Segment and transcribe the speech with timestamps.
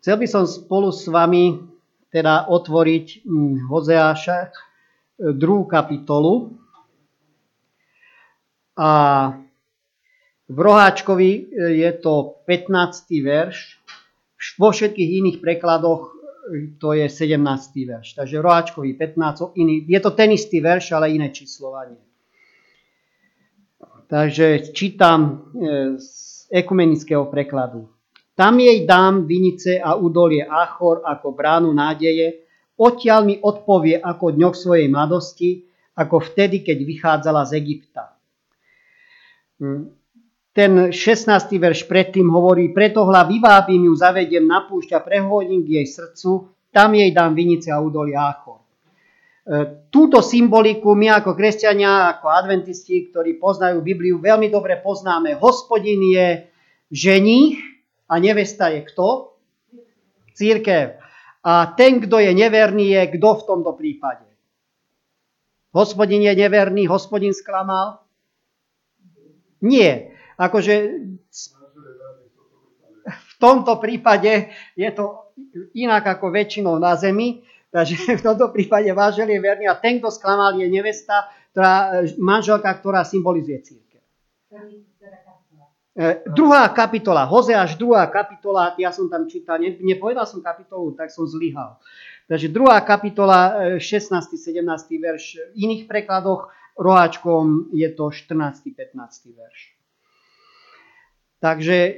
[0.00, 1.60] Chcel by som spolu s vami
[2.08, 4.50] teda otvoriť hm, Hozeáša e,
[5.36, 6.56] druhú kapitolu.
[8.80, 8.90] A
[10.48, 11.40] v Roháčkovi e,
[11.84, 13.12] je to 15.
[13.20, 13.76] verš,
[14.56, 16.16] vo všetkých iných prekladoch
[16.48, 17.36] e, to je 17.
[17.84, 18.16] verš.
[18.16, 22.00] Takže v Roháčkovi 15, iný, je to ten istý verš, ale iné číslovanie.
[24.08, 25.52] Takže čítam
[25.94, 26.10] z
[26.50, 27.99] ekumenického prekladu.
[28.40, 32.48] Tam jej dám vinice a údolie Achor ako bránu nádeje,
[32.80, 38.16] odtiaľ mi odpovie ako dňoch svojej mladosti, ako vtedy, keď vychádzala z Egypta.
[39.60, 39.92] Hm.
[40.56, 41.28] Ten 16.
[41.60, 46.48] verš predtým hovorí, preto hla vyvábim ju, zavediem na púšť a prehodím k jej srdcu,
[46.72, 48.64] tam jej dám vinice a údolie Achor.
[49.44, 55.36] E, túto symboliku my ako kresťania, ako adventisti, ktorí poznajú Bibliu, veľmi dobre poznáme.
[55.36, 56.48] Hospodin je
[56.88, 57.69] ženích
[58.10, 59.38] a nevesta je kto?
[60.34, 60.98] Církev.
[61.46, 64.26] A ten, kto je neverný, je kto v tomto prípade?
[65.70, 68.02] Hospodin je neverný, hospodin sklamal?
[69.62, 70.18] Nie.
[70.34, 70.74] Akože
[73.06, 75.32] v tomto prípade je to
[75.78, 80.10] inak ako väčšinou na zemi, takže v tomto prípade vážel je verný a ten, kto
[80.10, 83.89] sklamal, je nevesta, ktorá, manželka, ktorá symbolizuje církev.
[84.50, 91.10] E, druhá kapitola, Hozeáš, druhá kapitola, ja som tam čítal, ne, nepovedal som kapitolu, tak
[91.14, 91.78] som zlyhal.
[92.26, 94.10] Takže druhá kapitola, 16.
[94.10, 94.98] E, 17.
[94.98, 98.70] verš, v iných prekladoch roháčkom je to 14.
[98.74, 99.38] 15.
[99.38, 99.60] verš.
[101.38, 101.92] Takže e,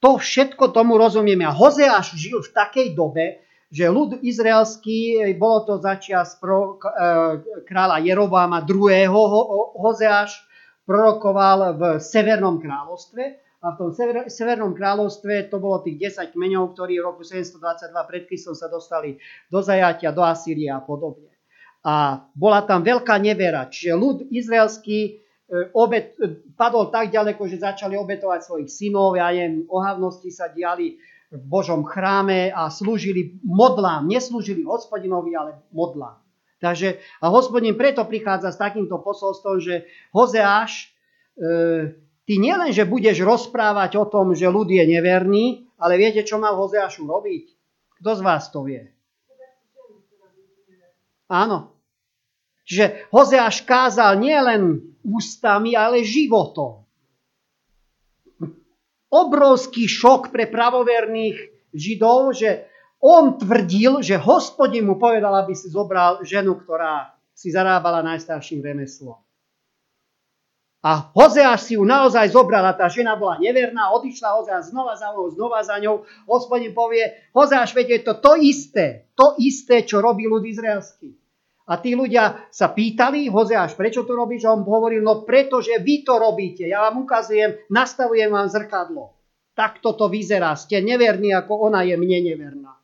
[0.00, 1.48] to všetko tomu rozumieme.
[1.48, 6.80] A Hozeáš žil v takej dobe, že ľud izraelský, bolo to začias pro,
[7.68, 9.04] kráľa Jerobáma II.
[9.76, 10.47] Hozeáš,
[10.88, 13.22] prorokoval v Severnom kráľovstve
[13.60, 17.92] a v tom sever, Severnom kráľovstve to bolo tých 10 kmeňov, ktorí v roku 722
[18.08, 19.20] pred Kristom sa dostali
[19.52, 21.28] do zajatia, do Asýrie a podobne.
[21.84, 25.10] A bola tam veľká nevera, čiže ľud izraelský e,
[25.76, 30.98] obet, e, padol tak ďaleko, že začali obetovať svojich synov, ja neviem, ohavnosti sa diali
[31.28, 36.27] v Božom chráme a slúžili modlám, neslúžili hospodinovi, ale modlám.
[36.58, 40.90] Takže a hospodin preto prichádza s takýmto posolstvom, že Hozeáš,
[41.38, 41.94] e,
[42.26, 46.58] ty nielen, že budeš rozprávať o tom, že ľud je neverný, ale viete, čo mal
[46.58, 47.54] Hozeášu robiť?
[48.02, 48.90] Kto z vás to vie?
[51.30, 51.72] Áno.
[52.68, 56.84] Čiže Hozeáš kázal nielen ústami, ale životom.
[59.08, 62.67] Obrovský šok pre pravoverných Židov, že
[62.98, 69.18] on tvrdil, že hospodin mu povedal, aby si zobral ženu, ktorá si zarábala najstarším remeslom.
[70.78, 75.10] A Hozeáš si ju naozaj zobral a tá žena bola neverná, odišla Hozeáš znova za
[75.10, 76.06] ňou, znova za ňou.
[76.30, 77.02] Hospodin povie,
[77.34, 81.18] Hozeáš, viete, to to isté, to isté, čo robí ľud izraelský.
[81.68, 84.46] A tí ľudia sa pýtali, Hozeáš, prečo to robíš?
[84.46, 86.64] A on hovoril, no pretože vy to robíte.
[86.64, 89.18] Ja vám ukazujem, nastavujem vám zrkadlo.
[89.58, 90.54] Tak toto vyzerá.
[90.54, 92.77] Ste neverní, ako ona je mne neverná.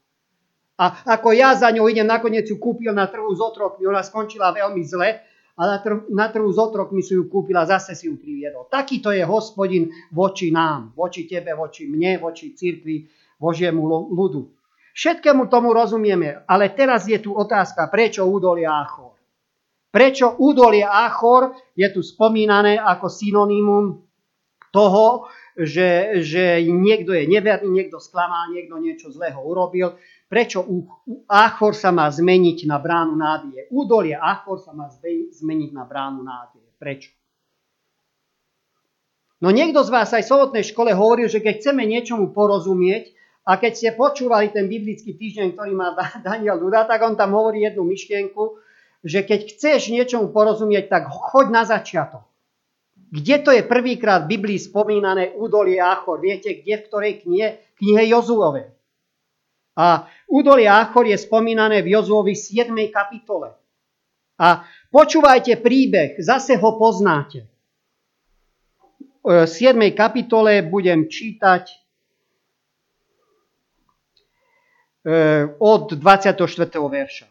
[0.75, 3.87] A ako ja za ňou idem, nakoniec ju kúpil na trhu s otrokmi.
[3.87, 5.23] Ona skončila veľmi zle
[5.55, 8.67] a na, trhu, na trhu s otrokmi si ju kúpila, zase si ju priviedol.
[8.67, 13.07] Takýto je hospodin voči nám, voči tebe, voči mne, voči cirkvi,
[13.39, 14.51] Božiemu ľudu.
[14.95, 19.19] Všetkému tomu rozumieme, ale teraz je tu otázka, prečo údolie Achor?
[19.91, 24.07] Prečo údolie Achor je tu spomínané ako synonymum
[24.71, 29.95] toho, že, že niekto je neverný, niekto sklamal, niekto niečo zlého urobil.
[30.35, 33.71] Prečo u, u Achor sa má zmeniť na bránu nádeje?
[33.71, 34.91] Údolie Achor sa má
[35.31, 36.75] zmeniť na bránu nádeje.
[36.75, 37.15] Prečo?
[39.39, 43.15] No niekto z vás aj v sobotnej škole hovoril, že keď chceme niečomu porozumieť,
[43.47, 45.95] a keď ste počúvali ten biblický týždeň, ktorý má
[46.27, 48.59] Daniel Duda, tak on tam hovorí jednu myšlienku,
[49.07, 52.27] že keď chceš niečomu porozumieť, tak choď na začiatok.
[53.15, 56.19] Kde to je prvýkrát v Biblii spomínané údolie Achor?
[56.19, 57.63] Viete, kde, v ktorej knihe?
[57.79, 58.75] Knihe Jozuove.
[59.75, 62.73] A údolie Achor je spomínané v Jozuovi 7.
[62.91, 63.55] kapitole.
[64.39, 67.47] A počúvajte príbeh, zase ho poznáte.
[69.25, 69.79] V 7.
[69.97, 71.77] kapitole budem čítať e,
[75.57, 76.37] od 24.
[76.77, 77.27] verša.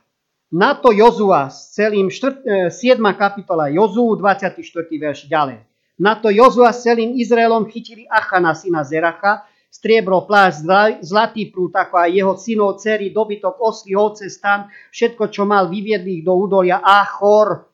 [0.53, 2.71] Na to Jozua s celým 7.
[2.73, 4.57] E, kapitola Jozú, 24.
[4.89, 5.59] verš ďalej.
[5.99, 11.97] Na to Jozua s celým Izraelom chytili Achana, syna Zeracha, striebro, plášť, zlatý prúd, ako
[11.97, 16.77] aj jeho synov, cery, dobytok, osly, ovce, stan, všetko, čo mal, vyviedli ich do údolia
[16.85, 17.65] Achor.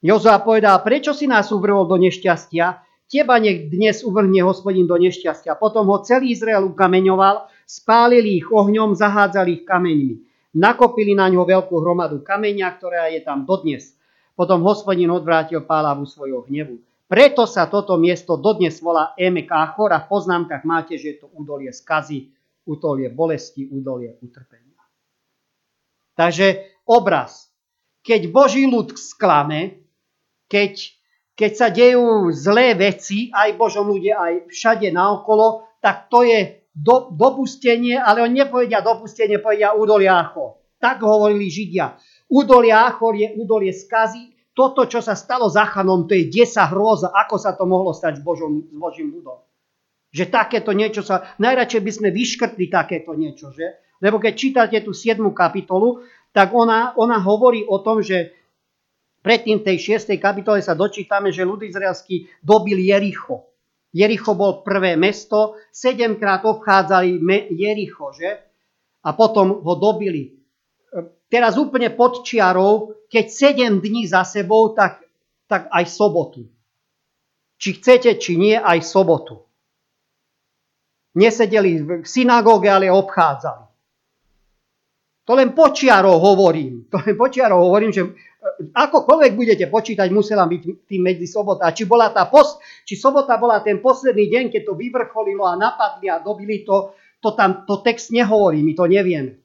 [0.00, 2.88] Jozua povedal, prečo si nás uvrhol do nešťastia?
[3.12, 5.60] teba nech dnes uvrhne hospodin do nešťastia.
[5.60, 10.16] Potom ho celý Izrael ukameňoval, spálili ich ohňom, zahádzali ich kameňmi.
[10.56, 13.92] Nakopili na ňo veľkú hromadu kameňa, ktorá je tam dodnes.
[14.32, 16.80] Potom hospodin odvrátil pálavu svojho hnevu.
[17.12, 21.28] Preto sa toto miesto dodnes volá Emek Achor a v poznámkach máte, že je to
[21.36, 22.32] údolie skazy,
[22.64, 24.80] údolie bolesti, údolie utrpenia.
[26.16, 27.52] Takže obraz.
[28.00, 29.84] Keď Boží ľud sklame,
[30.48, 30.72] keď,
[31.36, 37.12] keď sa dejú zlé veci, aj Božom ľude, aj všade naokolo, tak to je do,
[37.12, 40.64] dopustenie, ale oni nepovedia dopustenie, povedia údolie Achor.
[40.80, 41.92] Tak hovorili Židia.
[42.32, 47.36] Údolie Achor je údolie skazy, toto, čo sa stalo Zachanom, to je desa hrôza, ako
[47.40, 49.40] sa to mohlo stať s, Božom, s Božím ľudom.
[50.12, 53.80] Že takéto niečo sa, najradšej by sme vyškrtli takéto niečo, že?
[54.04, 55.24] Lebo keď čítate tú 7.
[55.32, 56.04] kapitolu,
[56.36, 58.36] tak ona, ona hovorí o tom, že
[59.24, 60.20] predtým v tej 6.
[60.20, 63.48] kapitole sa dočítame, že ľud izraelský dobil Jericho.
[63.92, 67.20] Jericho bol prvé mesto, sedemkrát obchádzali
[67.56, 68.36] Jericho, že?
[69.04, 70.41] A potom ho dobili
[71.32, 75.00] teraz úplne pod čiarou, keď 7 dní za sebou, tak,
[75.48, 76.44] tak aj sobotu.
[77.56, 79.40] Či chcete, či nie, aj sobotu.
[81.16, 83.72] Nesedeli v synagóge, ale obchádzali.
[85.22, 86.90] To len počiarov hovorím.
[86.90, 88.10] To len počiarov hovorím, že e,
[88.74, 91.70] akokoľvek budete počítať, musela byť tým medzi sobota.
[91.70, 96.10] Či, bola tá pos, či sobota bola ten posledný deň, keď to vyvrcholilo a napadli
[96.10, 99.41] a dobili to, to tam to text nehovorí, my to nevieme.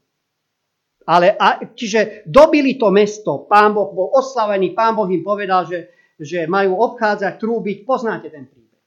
[1.08, 5.88] Ale, a, čiže dobili to mesto, pán Boh bol oslavený, pán Boh im povedal, že,
[6.20, 8.84] že majú obchádzať, trúbiť, poznáte ten príbeh.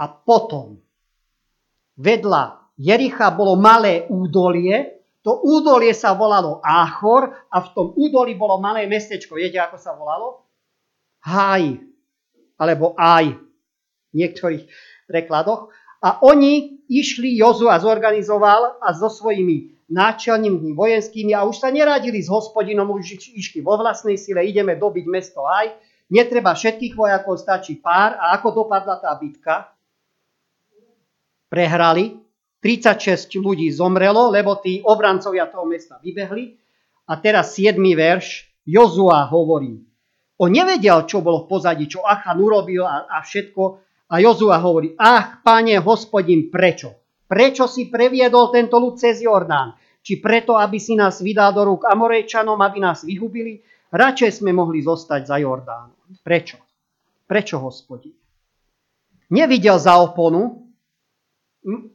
[0.00, 0.80] A potom
[2.00, 8.56] vedľa Jericha bolo malé údolie, to údolie sa volalo Áchor a v tom údolí bolo
[8.56, 9.36] malé mestečko.
[9.36, 10.48] Viete, ako sa volalo?
[11.28, 11.76] Haj,
[12.56, 14.64] alebo Aj v niektorých
[15.04, 15.68] prekladoch.
[16.00, 22.30] A oni išli, Jozua zorganizoval a so svojimi náčelníkmi vojenskými a už sa neradili s
[22.30, 25.74] hospodinom, už išli vo vlastnej sile, ideme dobiť mesto aj.
[26.10, 28.18] Netreba všetkých vojakov, stačí pár.
[28.18, 29.70] A ako dopadla tá bitka?
[31.46, 32.18] Prehrali.
[32.60, 36.54] 36 ľudí zomrelo, lebo tí obrancovia toho mesta vybehli.
[37.08, 37.78] A teraz 7.
[37.78, 38.52] verš.
[38.68, 39.80] Jozua hovorí.
[40.40, 43.62] On nevedel, čo bolo v pozadí, čo Achan urobil a, a všetko.
[44.12, 46.99] A Jozua hovorí, ach, pane hospodin, prečo?
[47.30, 49.78] Prečo si previedol tento ľud cez Jordán?
[50.02, 53.62] Či preto, aby si nás vydal do rúk Amorejčanom, aby nás vyhubili?
[53.94, 55.94] Radšej sme mohli zostať za Jordánom.
[56.26, 56.58] Prečo?
[57.30, 58.10] Prečo, hospodin?
[59.30, 60.66] Nevidel za oponu,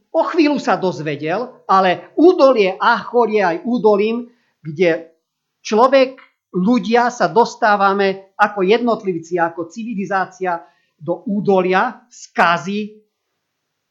[0.08, 4.32] o chvíľu sa dozvedel, ale údolie Achor je aj údolím,
[4.64, 5.12] kde
[5.60, 6.16] človek,
[6.56, 10.64] ľudia sa dostávame ako jednotlivci, ako civilizácia
[10.96, 13.04] do údolia, skazy,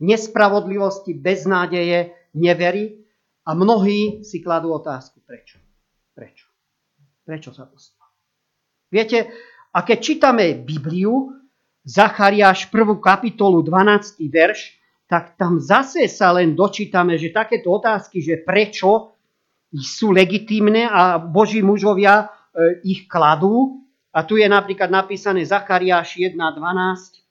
[0.05, 3.01] nespravodlivosti, beznádeje, nevery.
[3.45, 5.57] A mnohí si kladú otázku, prečo?
[6.13, 6.45] Prečo?
[7.25, 8.13] Prečo sa to stalo?
[8.89, 9.29] Viete,
[9.73, 11.33] a keď čítame Bibliu,
[11.85, 12.97] Zachariáš 1.
[12.97, 14.17] kapitolu 12.
[14.29, 19.13] verš, tak tam zase sa len dočítame, že takéto otázky, že prečo
[19.69, 22.25] sú legitímne a Boží mužovia e,
[22.87, 23.85] ich kladú.
[24.15, 27.24] A tu je napríklad napísané Zachariáš 1.12.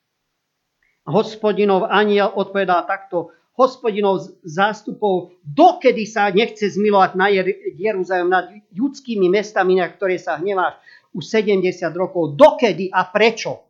[1.04, 7.28] Hospodinov aniel odpovedá takto, hospodinov zástupov, dokedy sa nechce zmilovať na
[7.76, 10.80] Jeruzalém nad ľudskými mestami, na ktoré sa hneváš
[11.14, 11.62] už 70
[11.94, 12.34] rokov.
[12.34, 13.68] Dokedy a prečo?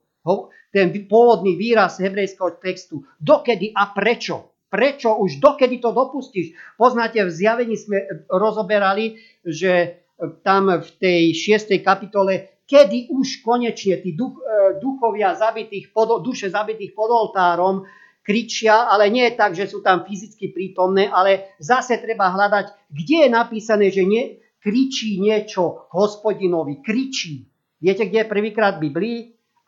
[0.72, 3.04] Ten pôvodný výraz hebrejského textu.
[3.20, 4.64] Dokedy a prečo?
[4.72, 6.54] Prečo už dokedy to dopustíš?
[6.74, 10.02] Poznáte, v zjavení sme rozoberali, že
[10.46, 11.82] tam v tej 6.
[11.82, 17.85] kapitole kedy už konečne tí duch, e, duchovia zabitých pod, duše zabitých pod oltárom
[18.25, 23.16] kričia, ale nie je tak, že sú tam fyzicky prítomné, ale zase treba hľadať, kde
[23.25, 27.44] je napísané, že nie, kričí niečo hospodinovi, kričí.
[27.85, 29.18] Viete, kde je prvýkrát v Biblii?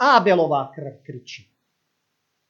[0.00, 1.44] Ábelová krv kričí.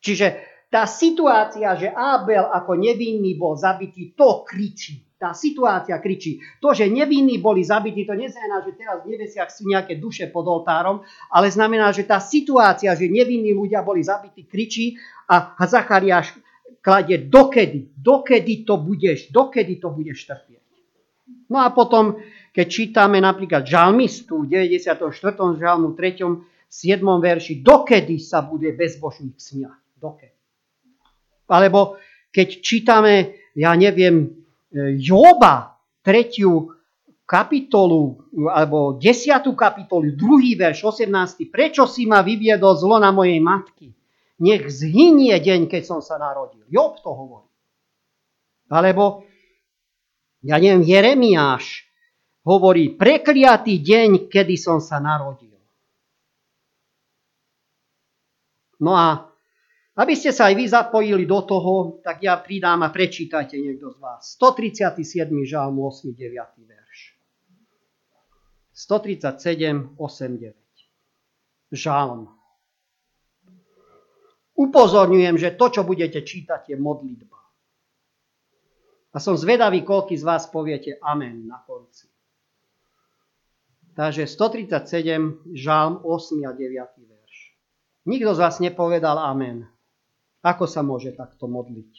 [0.02, 0.26] Čiže
[0.70, 5.05] tá situácia, že Ábel ako nevinný bol zabitý, to kričí.
[5.26, 6.38] Tá situácia kričí.
[6.62, 10.46] To, že nevinní boli zabití, to neznamená, že teraz v nebesiach sú nejaké duše pod
[10.46, 11.02] oltárom,
[11.34, 14.94] ale znamená, že tá situácia, že nevinní ľudia boli zabití, kričí
[15.26, 16.38] a Zachariáš
[16.78, 20.62] kladie, dokedy, dokedy to budeš, dokedy to budeš trpieť.
[21.50, 22.22] No a potom,
[22.54, 25.10] keď čítame napríklad žalmistu v 94.
[25.58, 26.70] žalmu 3.
[26.70, 27.02] 7.
[27.02, 29.82] verši, dokedy sa bude bezbožník smiať.
[29.98, 30.38] Dokedy.
[31.50, 31.98] Alebo
[32.30, 33.14] keď čítame,
[33.58, 34.45] ja neviem,
[35.00, 36.76] Joba, tretiu
[37.24, 38.20] kapitolu,
[38.52, 41.48] alebo desiatú kapitolu, druhý verš, 18.
[41.48, 43.96] Prečo si ma vyviedol zlo na mojej matky?
[44.40, 46.64] nech zhynie deň, keď som sa narodil.
[46.68, 47.48] Job to hovorí.
[48.68, 49.24] Alebo,
[50.44, 51.86] ja neviem, Jeremiáš
[52.44, 55.56] hovorí, prekliatý deň, kedy som sa narodil.
[58.76, 59.32] No a
[59.96, 63.96] aby ste sa aj vy zapojili do toho, tak ja pridám a prečítajte niekto z
[63.96, 64.36] vás.
[64.36, 65.32] 137.
[65.48, 66.12] žalm 8.
[66.12, 66.36] 9.
[66.68, 66.98] verš.
[68.76, 70.52] 137, 8, 9.
[71.72, 72.28] Žalm.
[74.56, 77.40] Upozorňujem, že to, čo budete čítať, je modlitba.
[79.12, 82.12] A som zvedavý, koľko z vás poviete amen na konci.
[83.96, 87.34] Takže 137, žalm 8 a 9 verš.
[88.04, 89.64] Nikto z vás nepovedal amen.
[90.46, 91.92] Ako sa môže takto modliť?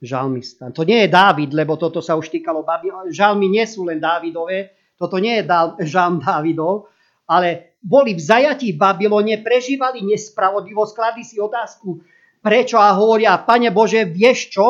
[0.00, 0.72] Žalmista.
[0.72, 2.88] To nie je Dávid, lebo toto sa už týkalo babi.
[3.12, 4.72] Žalmy nie sú len Dávidové.
[4.96, 5.44] Toto nie je
[5.84, 6.88] žalm Dávidov,
[7.28, 12.02] ale boli v zajatí v Babylone, prežívali nespravodlivosť, kladli si otázku,
[12.42, 14.66] prečo a hovoria, Pane Bože, vieš čo?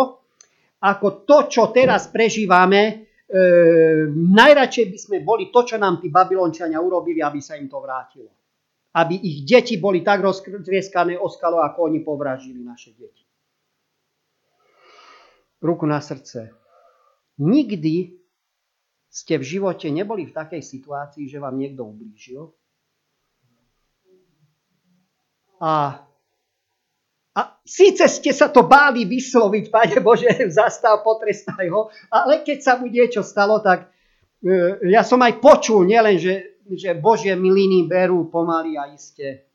[0.84, 2.92] Ako to, čo teraz prežívame, e,
[4.12, 8.37] najradšej by sme boli to, čo nám tí Babylončania urobili, aby sa im to vrátilo
[8.94, 13.24] aby ich deti boli tak roztrieskané o skalo, ako oni povražili naše deti.
[15.60, 16.54] Ruku na srdce.
[17.38, 18.18] Nikdy
[19.08, 22.54] ste v živote neboli v takej situácii, že vám niekto ublížil.
[25.58, 26.06] A,
[27.34, 32.72] a síce ste sa to báli vysloviť, Pane Bože, zastav, potrestaj ho, ale keď sa
[32.78, 33.90] mu niečo stalo, tak
[34.38, 39.48] e, ja som aj počul, nielen, že že Božie miliny berú pomaly a iste.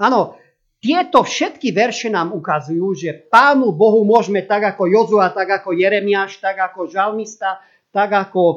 [0.00, 0.40] Áno,
[0.82, 6.42] tieto všetky verše nám ukazujú, že Pánu Bohu môžeme tak ako Jozua, tak ako Jeremiáš,
[6.42, 7.62] tak ako Žalmista,
[7.94, 8.56] tak ako e,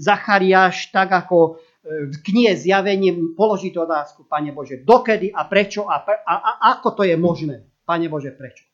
[0.00, 6.00] Zachariáš, tak ako e, v knihe zjavenie položiť otázku, Pane Bože, dokedy a prečo a,
[6.00, 6.50] pre, a, a
[6.80, 8.64] ako to je možné, Pane Bože, prečo.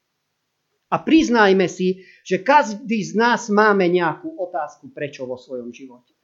[0.95, 6.20] A priznajme si, že každý z nás máme nejakú otázku, prečo vo svojom živote.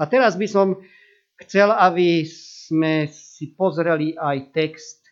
[0.00, 0.80] A teraz by som
[1.42, 2.24] chcel, aby
[2.72, 5.02] sme si pozreli aj text,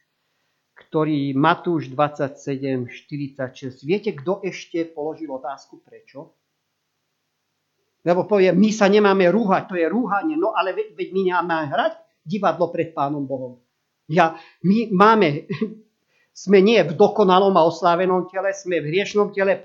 [0.88, 3.84] ktorý Matúš 27, 46.
[3.84, 6.34] Viete, kto ešte položil otázku prečo?
[8.00, 10.34] Lebo povie, my sa nemáme rúhať, to je rúhanie.
[10.40, 11.92] No ale veď, veď my nemáme hrať
[12.24, 13.60] divadlo pred Pánom Bohom.
[14.08, 15.46] Ja, my máme,
[16.48, 19.60] sme nie v dokonalom a oslávenom tele, sme v hriešnom tele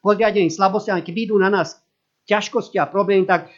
[0.00, 1.04] podriadení slabostiam.
[1.04, 1.76] Keď idú na nás
[2.26, 3.52] ťažkosti a problémy, tak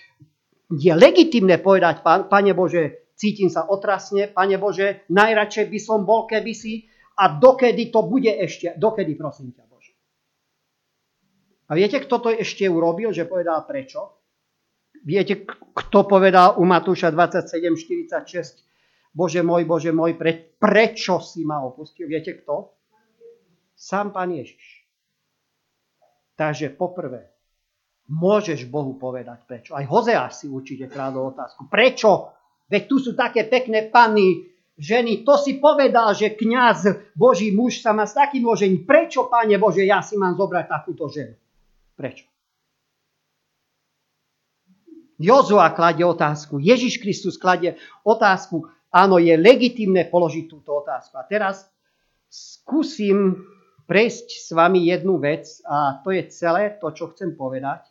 [0.68, 6.52] je legitimné povedať, Pane Bože, cítim sa otrasne, Pane Bože, najradšej by som bol, keby
[6.52, 6.84] si,
[7.18, 9.92] a dokedy to bude ešte, dokedy prosím ťa, Bože.
[11.68, 14.20] A viete, kto to ešte urobil, že povedal prečo?
[15.04, 18.68] Viete, kto povedal u Matúša 27.46,
[19.14, 22.06] Bože môj, Bože môj, pre, prečo si ma opustil?
[22.06, 22.76] Viete kto?
[23.78, 24.84] Sám Pán Ježiš.
[26.38, 27.37] Takže poprvé,
[28.08, 29.76] Môžeš Bohu povedať prečo.
[29.76, 31.68] Aj Hozeáš si určite kládol otázku.
[31.68, 32.32] Prečo?
[32.64, 34.48] Veď tu sú také pekné panny,
[34.80, 35.28] ženy.
[35.28, 38.88] To si povedal, že kňaz, Boží muž sa má s takým ložením.
[38.88, 41.36] Prečo, Pane Bože, ja si mám zobrať takúto ženu?
[42.00, 42.24] Prečo?
[45.18, 47.74] Jozua kladie otázku, Ježiš Kristus kladie
[48.06, 48.70] otázku.
[48.88, 51.18] Áno, je legitimné položiť túto otázku.
[51.18, 51.66] A teraz
[52.30, 53.44] skúsim
[53.90, 57.84] prejsť s vami jednu vec a to je celé to, čo chcem povedať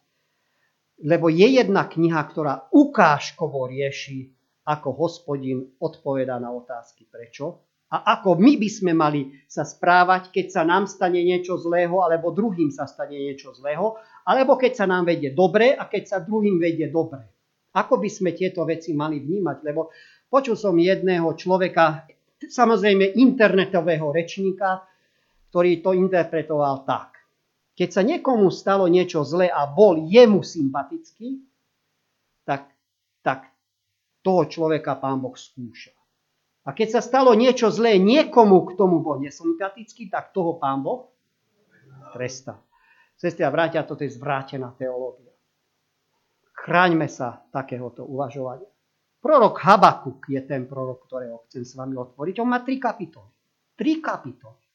[1.03, 4.33] lebo je jedna kniha, ktorá ukážkovo rieši,
[4.67, 10.45] ako hospodin odpoveda na otázky prečo a ako my by sme mali sa správať, keď
[10.51, 13.95] sa nám stane niečo zlého, alebo druhým sa stane niečo zlého,
[14.27, 17.23] alebo keď sa nám vedie dobre a keď sa druhým vedie dobre.
[17.71, 19.57] Ako by sme tieto veci mali vnímať?
[19.63, 19.87] Lebo
[20.27, 22.03] počul som jedného človeka,
[22.43, 24.83] samozrejme internetového rečníka,
[25.47, 27.16] ktorý to interpretoval tak.
[27.77, 31.45] Keď sa niekomu stalo niečo zlé a bol jemu sympatický,
[32.41, 32.73] tak,
[33.21, 33.53] tak
[34.25, 35.93] toho človeka pán Boh skúša.
[36.65, 41.13] A keď sa stalo niečo zlé niekomu, k tomu bol nesympatický, tak toho pán Boh
[42.17, 42.57] trestá.
[43.13, 45.31] Sestri a bratia, toto je zvrátená teológia.
[46.57, 48.67] Chráňme sa takéhoto uvažovania.
[49.21, 52.35] Prorok Habakuk je ten prorok, ktorého chcem s vami otvoriť.
[52.41, 53.31] On má tri kapitoly.
[53.77, 54.65] Tri kapitoly.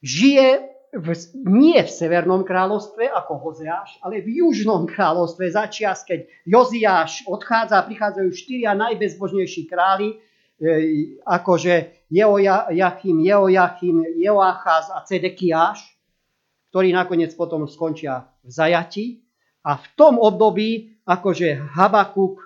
[0.00, 1.08] Žije v,
[1.46, 8.30] nie v Severnom kráľovstve ako Hozeáš, ale v Južnom kráľovstve začias, keď Joziáš odchádza prichádzajú
[8.34, 10.18] štyria najbezbožnejší králi,
[10.58, 10.74] e,
[11.22, 15.94] akože Jeojachim, Jeojachim, Jeoachaz a Cedekiáš,
[16.74, 19.22] ktorí nakoniec potom skončia v zajati.
[19.62, 22.40] A v tom období, akože Habakuk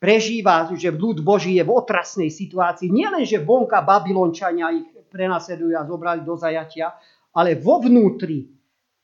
[0.00, 2.88] prežíva, že ľud Boží je v otrasnej situácii.
[2.88, 6.96] Nielen, že vonka Babylončania ich prenasledujú a zobrali do zajatia,
[7.34, 8.60] ale vo vnútri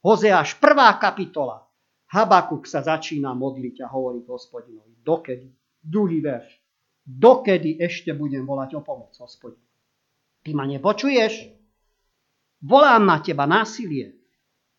[0.06, 1.66] Hozeáš prvá kapitola.
[2.14, 5.02] Habakuk sa začína modliť a hovorí hospodinovi.
[5.02, 5.50] Dokedy?
[5.82, 6.46] Druhý verš.
[7.02, 9.58] Dokedy ešte budem volať o pomoc, hospodin?
[10.46, 11.50] Ty ma nepočuješ?
[12.62, 14.14] Volám na teba násilie.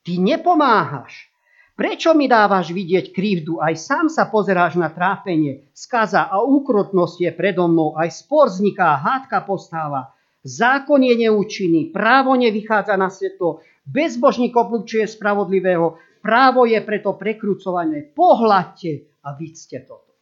[0.08, 1.28] Ty nepomáhaš.
[1.76, 3.60] Prečo mi dávaš vidieť krivdu?
[3.60, 5.68] Aj sám sa pozeráš na trápenie.
[5.76, 8.00] Skaza a úkrotnosť je predo mnou.
[8.00, 10.16] Aj spor vzniká, hádka postáva.
[10.48, 18.16] Zákon je neúčinný, právo nevychádza na svetlo, bezbožník oblúčuje spravodlivého, právo je preto prekrúcované.
[18.16, 20.16] Pohľadte a vidzte toto.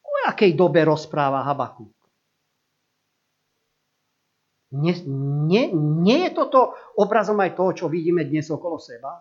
[0.00, 1.92] O akej dobe rozpráva Habakuk?
[4.70, 4.96] Nie,
[5.44, 9.20] nie, nie je toto obrazom aj toho, čo vidíme dnes okolo seba?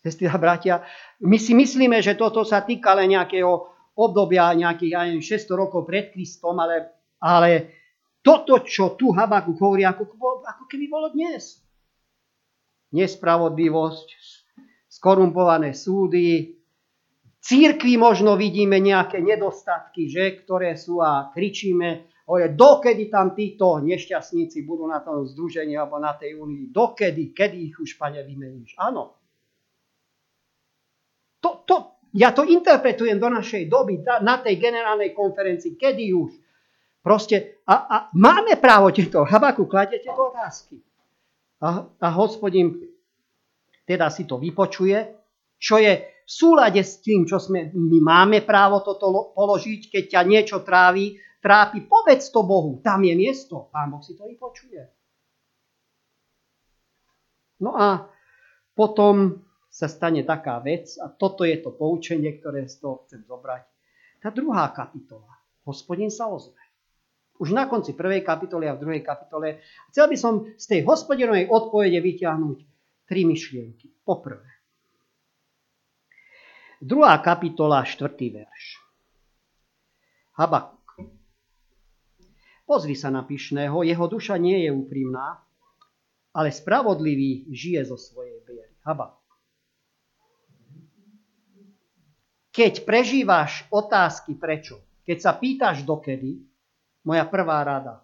[0.00, 0.80] Sestri a bratia,
[1.20, 3.50] my si myslíme, že toto sa týka len nejakého
[3.92, 7.81] obdobia, nejakých aj 600 rokov pred Kristom, ale, ale
[8.22, 10.06] toto, čo tu Habakuk hovorí, ako,
[10.46, 11.58] ako keby bolo dnes.
[12.94, 14.08] Nespravodlivosť,
[14.86, 16.54] skorumpované súdy,
[17.42, 24.62] církvi možno vidíme nejaké nedostatky, že, ktoré sú a kričíme, oje, dokedy tam títo nešťastníci
[24.62, 28.78] budú na tom združení alebo na tej únii, dokedy, kedy ich už, pane, vymeníš.
[28.78, 29.18] Áno,
[31.42, 31.76] to, to,
[32.14, 36.41] ja to interpretujem do našej doby, na tej generálnej konferencii, kedy už.
[37.02, 40.78] Proste, a, a máme právo tieto, Habaku, kladete do otázky.
[41.58, 42.78] A, a hospodin
[43.82, 45.10] teda si to vypočuje,
[45.58, 50.22] čo je v súlade s tým, čo sme, my máme právo toto položiť, keď ťa
[50.22, 54.86] niečo trávi, trápi, povedz to Bohu, tam je miesto, Pán Boh si to vypočuje.
[57.62, 58.06] No a
[58.78, 63.66] potom sa stane taká vec, a toto je to poučenie, ktoré z toho chcem zobrať.
[64.22, 65.30] Tá druhá kapitola.
[65.66, 66.61] Hospodin sa ozve.
[67.40, 69.64] Už na konci prvej kapitoly a v druhej kapitole.
[69.88, 72.58] Chcel by som z tej hospodinovej odpovede vyťahnuť
[73.08, 73.92] tri myšlienky.
[74.04, 74.48] Poprvé.
[76.82, 78.64] Druhá kapitola, štvrtý verš.
[80.34, 80.82] Habakuk.
[82.66, 85.38] Pozri sa na pyšného, jeho duša nie je úprimná,
[86.34, 88.74] ale spravodlivý žije zo svojej viery.
[88.82, 89.22] Habakuk.
[92.52, 96.51] Keď prežívaš otázky prečo, keď sa pýtaš dokedy,
[97.06, 98.02] moja prvá rada.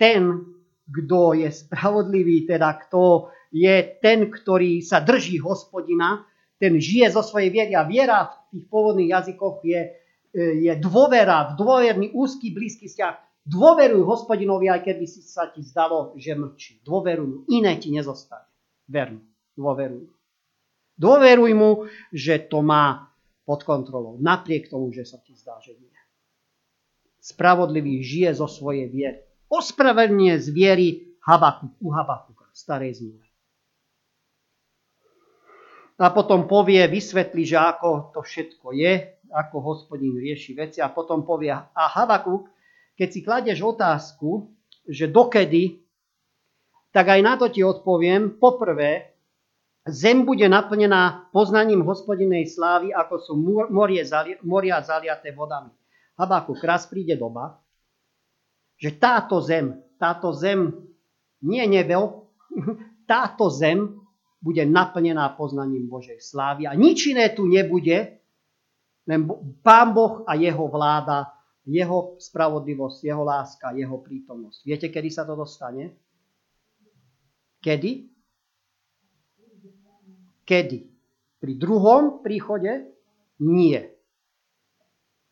[0.00, 0.48] Ten,
[0.88, 6.24] kto je spravodlivý, teda kto je ten, ktorý sa drží hospodina,
[6.56, 9.80] ten žije zo svojej viery a viera v tých pôvodných jazykoch je,
[10.36, 13.44] je dôvera, dôverný, úzky, blízky vzťah.
[13.44, 16.84] Dôveruj hospodinovi, aj keby si sa ti zdalo, že mlčí.
[16.84, 18.46] Dôveruj, iné ti nezostane.
[18.84, 19.24] Vermi,
[19.56, 20.04] dôveruj.
[21.00, 23.08] Dôveruj mu, že to má
[23.48, 25.99] pod kontrolou, napriek tomu, že sa ti zdá, že nie.
[27.20, 29.20] Spravodlivý žije zo svojej viery.
[29.52, 30.88] Ospravedlnie z viery
[31.20, 33.28] Habakuk, u Habakuka, starej zmluvy.
[36.00, 41.28] A potom povie, vysvetlí, že ako to všetko je, ako hospodín rieši veci a potom
[41.28, 42.48] povie, a Habakuk,
[42.96, 44.48] keď si kladeš otázku,
[44.88, 45.84] že dokedy,
[46.88, 49.10] tak aj na to ti odpoviem, poprvé,
[49.88, 53.32] Zem bude naplnená poznaním hospodinej slávy, ako sú
[54.44, 55.72] moria zaliaté vodami.
[56.20, 57.56] Habaku, raz príde doba,
[58.76, 60.72] že táto zem, táto zem,
[61.40, 62.28] nie nebo,
[63.10, 63.96] táto zem
[64.40, 68.20] bude naplnená poznaním Božej slávy a nič iné tu nebude,
[69.08, 69.20] len
[69.64, 71.28] Pán Boh a jeho vláda,
[71.68, 74.60] jeho spravodlivosť, jeho láska, jeho prítomnosť.
[74.64, 75.92] Viete, kedy sa to dostane?
[77.60, 78.08] Kedy?
[80.48, 80.78] Kedy?
[81.40, 82.88] Pri druhom príchode?
[83.40, 83.99] Nie.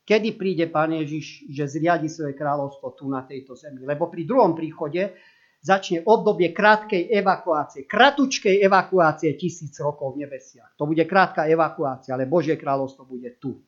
[0.08, 3.84] Kedy príde Pán Ježiš, že zriadi svoje kráľovstvo tu na tejto zemi?
[3.84, 5.12] Lebo pri druhom príchode
[5.60, 10.72] začne obdobie krátkej evakuácie, kratučkej evakuácie tisíc rokov v nebesiach.
[10.80, 13.60] To bude krátka evakuácia, ale Božie kráľovstvo bude tu.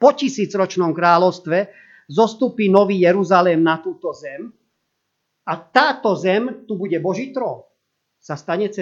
[0.00, 1.68] Po tisícročnom kráľovstve
[2.08, 4.48] zostupí nový Jeruzalém na túto zem
[5.44, 7.68] a táto zem, tu bude Boží trón,
[8.16, 8.72] sa stane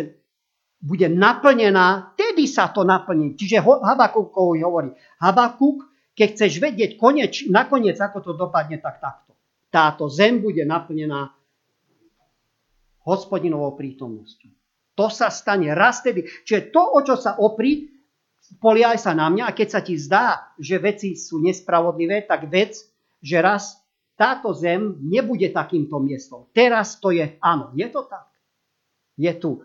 [0.77, 3.35] bude naplnená, tedy sa to naplní.
[3.35, 9.37] Čiže Habakukovi hovorí, Habakuk, keď chceš vedieť koneč, nakoniec, ako to dopadne, tak takto.
[9.69, 11.37] Táto zem bude naplnená
[13.05, 14.51] hospodinovou prítomnosťou.
[14.97, 16.25] To sa stane raz tedy.
[16.25, 17.93] Čiže to, o čo sa opri,
[18.57, 22.73] poliaj sa na mňa a keď sa ti zdá, že veci sú nespravodlivé, tak vec,
[23.21, 23.77] že raz
[24.17, 26.49] táto zem nebude takýmto miestom.
[26.57, 28.25] Teraz to je, áno, je to tak.
[29.21, 29.61] Je tu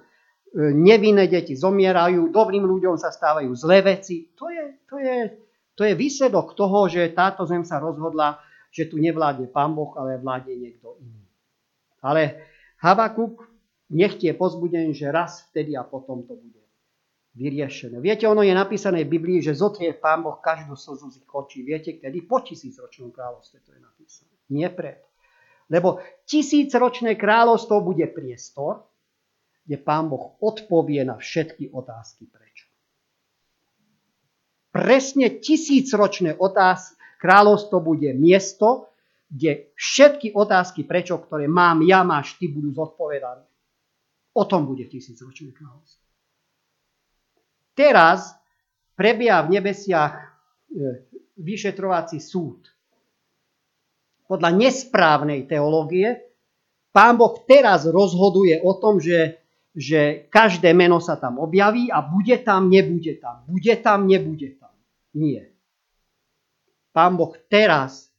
[0.59, 4.27] nevinné deti zomierajú, dobrým ľuďom sa stávajú zlé veci.
[4.35, 5.15] To je, to je,
[5.75, 8.39] to je výsledok toho, že táto zem sa rozhodla,
[8.71, 11.23] že tu nevládne pán Boh, ale vládne niekto iný.
[12.01, 12.47] Ale
[12.81, 13.47] Habakuk
[13.91, 16.61] nech je pozbudený, že raz vtedy a potom to bude
[17.35, 17.99] vyriešené.
[18.03, 21.63] Viete, ono je napísané v Biblii, že zotrie Pán Boh každú slzu z ich očí.
[21.63, 22.27] Viete, kedy?
[22.27, 24.35] Po tisícročnom kráľovstve to je napísané.
[24.51, 24.99] Nie pred.
[25.71, 28.83] Lebo tisícročné kráľovstvo bude priestor,
[29.63, 32.50] kde Pán Boh odpovie na všetky otázky prečo.
[34.71, 38.91] Presne tisícročné otázky, kráľovstvo bude miesto,
[39.31, 43.43] kde všetky otázky prečo, ktoré mám ja, máš ty, budú zodpovedané.
[44.35, 46.03] O tom bude tisícročné kráľovstvo.
[47.75, 48.35] Teraz
[48.95, 50.27] prebieha v nebesiach e,
[51.39, 52.69] vyšetrovací súd.
[54.27, 56.31] Podľa nesprávnej teológie
[56.93, 59.41] pán Boh teraz rozhoduje o tom, že,
[59.75, 63.43] že každé meno sa tam objaví a bude tam, nebude tam.
[63.47, 64.60] Bude tam, nebude tam.
[65.15, 65.51] Nie.
[66.91, 68.11] Pán Boh teraz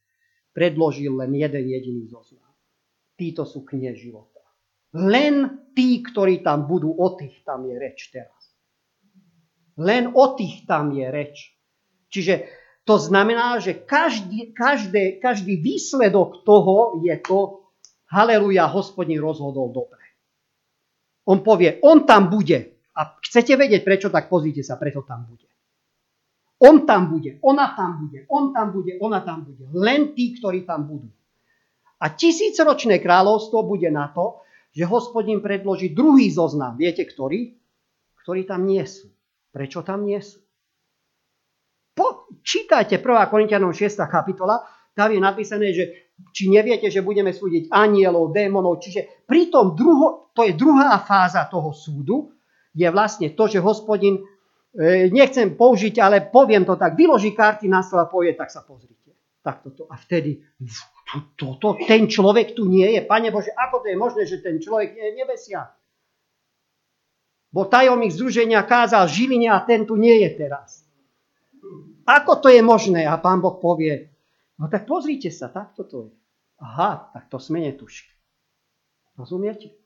[0.52, 2.52] predložil len jeden jediný zoznam.
[3.16, 4.40] Títo sú knie života.
[4.92, 8.52] Len tí, ktorí tam budú, o tých tam je reč teraz.
[9.80, 11.56] Len o tých tam je reč.
[12.12, 12.44] Čiže
[12.84, 17.70] to znamená, že každý, každé, každý výsledok toho je to,
[18.12, 20.02] haleluja, hospodin rozhodol dobre.
[21.24, 22.76] On povie, on tam bude.
[22.92, 25.51] A chcete vedieť prečo, tak pozrite sa, preto tam bude.
[26.62, 29.66] On tam bude, ona tam bude, on tam bude, ona tam bude.
[29.74, 31.10] Len tí, ktorí tam budú.
[31.98, 36.78] A tisícročné kráľovstvo bude na to, že hospodin predloží druhý zoznam.
[36.78, 37.54] Viete, ktorý?
[38.22, 39.10] Ktorí tam nie sú.
[39.50, 40.38] Prečo tam nie sú?
[41.92, 43.28] Po, čítajte 1.
[43.28, 44.00] Korintianom 6.
[44.08, 44.64] kapitola,
[44.96, 50.32] tam je napísané, že či neviete, že budeme súdiť anielov, démonov, čiže pri tom druho,
[50.32, 52.32] to je druhá fáza toho súdu,
[52.72, 54.24] je vlastne to, že hospodin,
[55.12, 59.12] nechcem použiť, ale poviem to tak, vyloží karty na stôl a povie, tak sa pozrite.
[59.42, 59.90] Tak toto.
[59.90, 60.40] A vtedy,
[61.36, 63.02] toto, ten človek tu nie je.
[63.04, 65.68] Pane Bože, ako to je možné, že ten človek je nebesia?
[67.52, 70.88] Bo tajomník združenia kázal Žiline a ten tu nie je teraz.
[72.08, 73.04] Ako to je možné?
[73.04, 74.08] A pán Boh povie,
[74.56, 76.14] no tak pozrite sa, takto to je.
[76.62, 78.14] Aha, tak to sme netušili.
[79.18, 79.81] Rozumiete?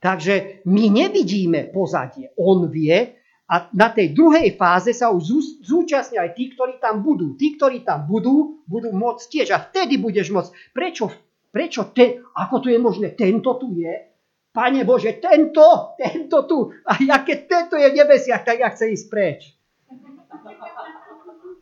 [0.00, 2.32] Takže my nevidíme pozadie.
[2.40, 7.36] On vie a na tej druhej fáze sa už zúčastnia aj tí, ktorí tam budú.
[7.36, 9.48] Tí, ktorí tam budú, budú môcť tiež.
[9.52, 10.50] A vtedy budeš môcť.
[10.72, 11.12] Prečo,
[11.52, 13.12] prečo te, ako to je možné?
[13.12, 14.10] Tento tu je,
[14.50, 18.90] Pane Bože, tento, tento tu, a ja keď tento je v nebesiach, tak ja chcem
[18.90, 19.54] ísť preč.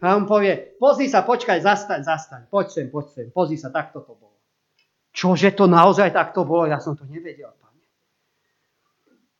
[0.01, 4.01] A on povie, pozri sa, počkaj, zastaň, zastaň, poď sem, poď sem, pozri sa, takto
[4.01, 4.41] to bolo.
[5.13, 7.68] Čože to naozaj takto bolo, ja som to nevedel, pane.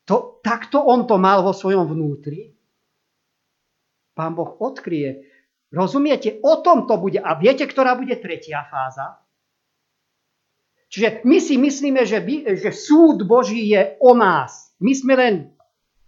[0.09, 2.57] To, takto on to mal vo svojom vnútri.
[4.17, 5.29] Pán Boh odkrie.
[5.69, 6.41] Rozumiete?
[6.41, 7.21] O tom to bude.
[7.21, 9.21] A viete, ktorá bude tretia fáza?
[10.89, 14.73] Čiže my si myslíme, že, by, že súd Boží je o nás.
[14.81, 15.35] My sme len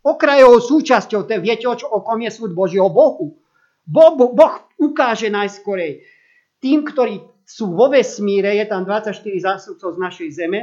[0.00, 1.28] okrajovou súčasťou.
[1.28, 2.80] Te, viete, o, čo, o kom je súd Boží?
[2.80, 3.36] O Bohu.
[3.84, 6.00] Bo, bo, boh ukáže najskorej
[6.60, 10.60] tým, ktorí sú vo vesmíre, je tam 24 zástupcov z našej zeme,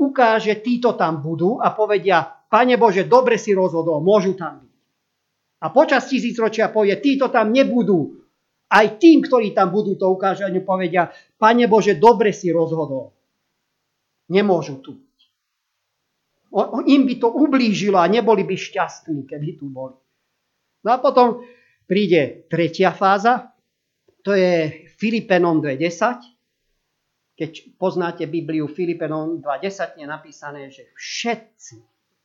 [0.00, 4.72] ukáže, títo tam budú a povedia, Pane Bože, dobre si rozhodol, môžu tam byť.
[5.64, 8.20] A počas tisícročia povie, títo tam nebudú.
[8.68, 11.08] Aj tým, ktorí tam budú, to ukáže a povedia,
[11.40, 13.16] Pane Bože, dobre si rozhodol
[14.32, 15.20] nemôžu tu byť.
[16.88, 19.96] Im by to ublížilo a neboli by šťastní, keby tu boli.
[20.84, 21.44] No a potom
[21.84, 23.52] príde tretia fáza,
[24.24, 27.36] to je Filipenom 2.10.
[27.36, 31.76] Keď poznáte Bibliu Filipenom 2.10 je napísané, že všetci,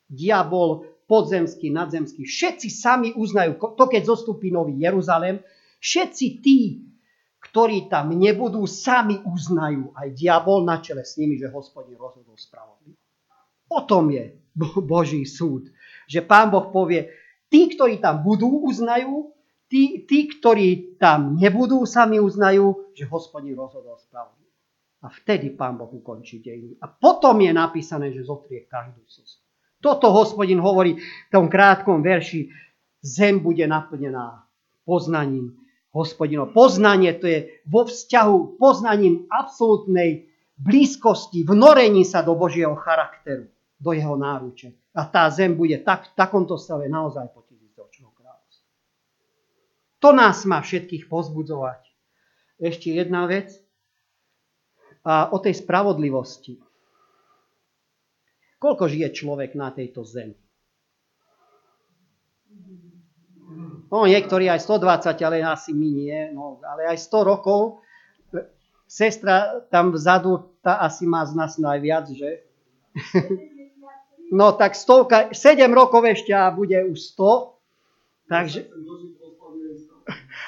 [0.08, 5.39] diabol, podzemský, nadzemský, všetci sami uznajú, to keď zostupí Nový Jeruzalém,
[5.80, 6.84] všetci tí,
[7.39, 13.00] ktorí tam nebudú, sami uznajú aj diabol na čele s nimi, že hospodin rozhodol spravodlivo.
[13.72, 14.36] O tom je
[14.84, 15.72] Boží súd.
[16.12, 17.08] Že pán Boh povie,
[17.48, 19.32] tí, ktorí tam budú, uznajú,
[19.72, 24.52] tí, tí ktorí tam nebudú, sami uznajú, že hospodin rozhodol spravodlivo.
[25.06, 26.82] A vtedy pán Boh ukončí dejiny.
[26.82, 29.47] A potom je napísané, že zotrie každú slzu.
[29.78, 32.50] Toto hospodin hovorí v tom krátkom verši.
[33.02, 34.44] Zem bude naplnená
[34.84, 35.54] poznaním
[35.94, 36.50] hospodino.
[36.50, 43.46] Poznanie to je vo vzťahu poznaním absolútnej blízkosti, vnorení sa do Božieho charakteru,
[43.78, 44.74] do jeho náruče.
[44.98, 48.66] A tá zem bude tak, v takomto stave naozaj po tisícročnom kráľovstve.
[50.02, 51.86] To nás má všetkých pozbudzovať.
[52.58, 53.54] Ešte jedna vec.
[55.06, 56.58] A o tej spravodlivosti.
[58.58, 60.34] Koľko žije človek na tejto zemi?
[63.88, 65.91] No, niektorí aj 120, ale asi my.
[66.36, 67.80] No, ale aj 100 rokov.
[68.88, 72.43] Sestra tam vzadu, tá asi má z nás najviac, že?
[74.28, 78.28] No tak stovka, 7 rokov ešte a bude už 100.
[78.28, 78.60] Takže...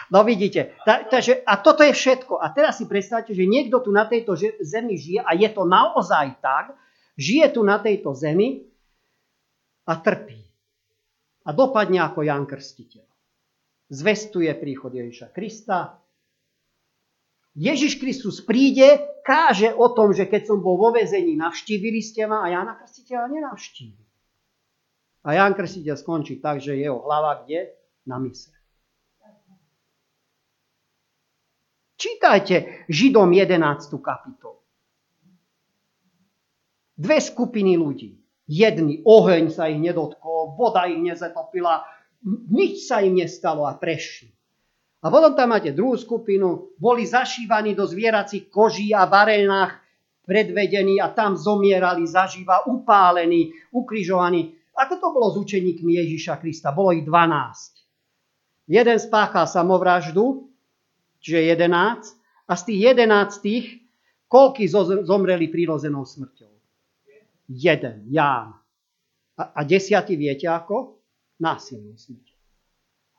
[0.09, 2.39] No vidíte, ta, takže, a toto je všetko.
[2.41, 6.33] A teraz si predstavte, že niekto tu na tejto zemi žije a je to naozaj
[6.41, 6.73] tak,
[7.19, 8.63] žije tu na tejto zemi
[9.83, 10.39] a trpí.
[11.43, 13.03] A dopadne ako Jan Krstiteľ
[13.91, 15.99] zvestuje príchod Ježiša Krista.
[17.57, 22.45] Ježiš Kristus príde, káže o tom, že keď som bol vo vezení, navštívili ste ma
[22.45, 24.03] a Jana Krstiteľa nenavštívi.
[25.25, 27.75] A Jan Krstiteľ skončí tak, že jeho hlava kde?
[28.07, 28.53] Na mise.
[31.99, 33.59] Čítajte Židom 11.
[33.99, 34.58] kapitolu.
[36.99, 38.19] Dve skupiny ľudí.
[38.49, 41.87] Jedni, oheň sa ich nedotkol, voda ich nezetopila,
[42.51, 44.27] nič sa im nestalo a prešli.
[44.99, 49.79] A potom tam máte druhú skupinu, boli zašívaní do zvieracích koží a barénach
[50.27, 54.59] predvedení a tam zomierali zaživa, upálení, ukrižovaní.
[54.75, 56.75] Ako to bolo s učeníkmi Ježiša Krista?
[56.75, 58.67] Bolo ich 12.
[58.67, 60.51] Jeden spáchal samovraždu,
[61.23, 64.67] čiže 11, a z tých 11, koľky
[65.07, 66.58] zomreli prírozenou smrťou?
[67.49, 68.53] Jeden, Ján.
[69.35, 70.99] A, a desiatý viete ako?
[71.39, 72.27] násilnú smrť.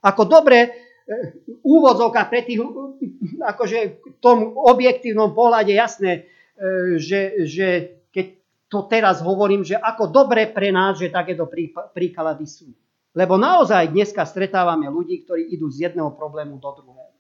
[0.04, 0.68] Ako dobre, e,
[1.64, 2.60] úvodzovka pre tých,
[3.40, 7.68] akože v tom objektívnom pohľade jasné, e, že, že
[8.12, 8.26] keď
[8.70, 11.48] to teraz hovorím, že ako dobre pre nás, že takéto
[11.96, 12.68] príklady sú.
[13.10, 17.10] Lebo naozaj dneska stretávame ľudí, ktorí idú z jedného problému do druhého.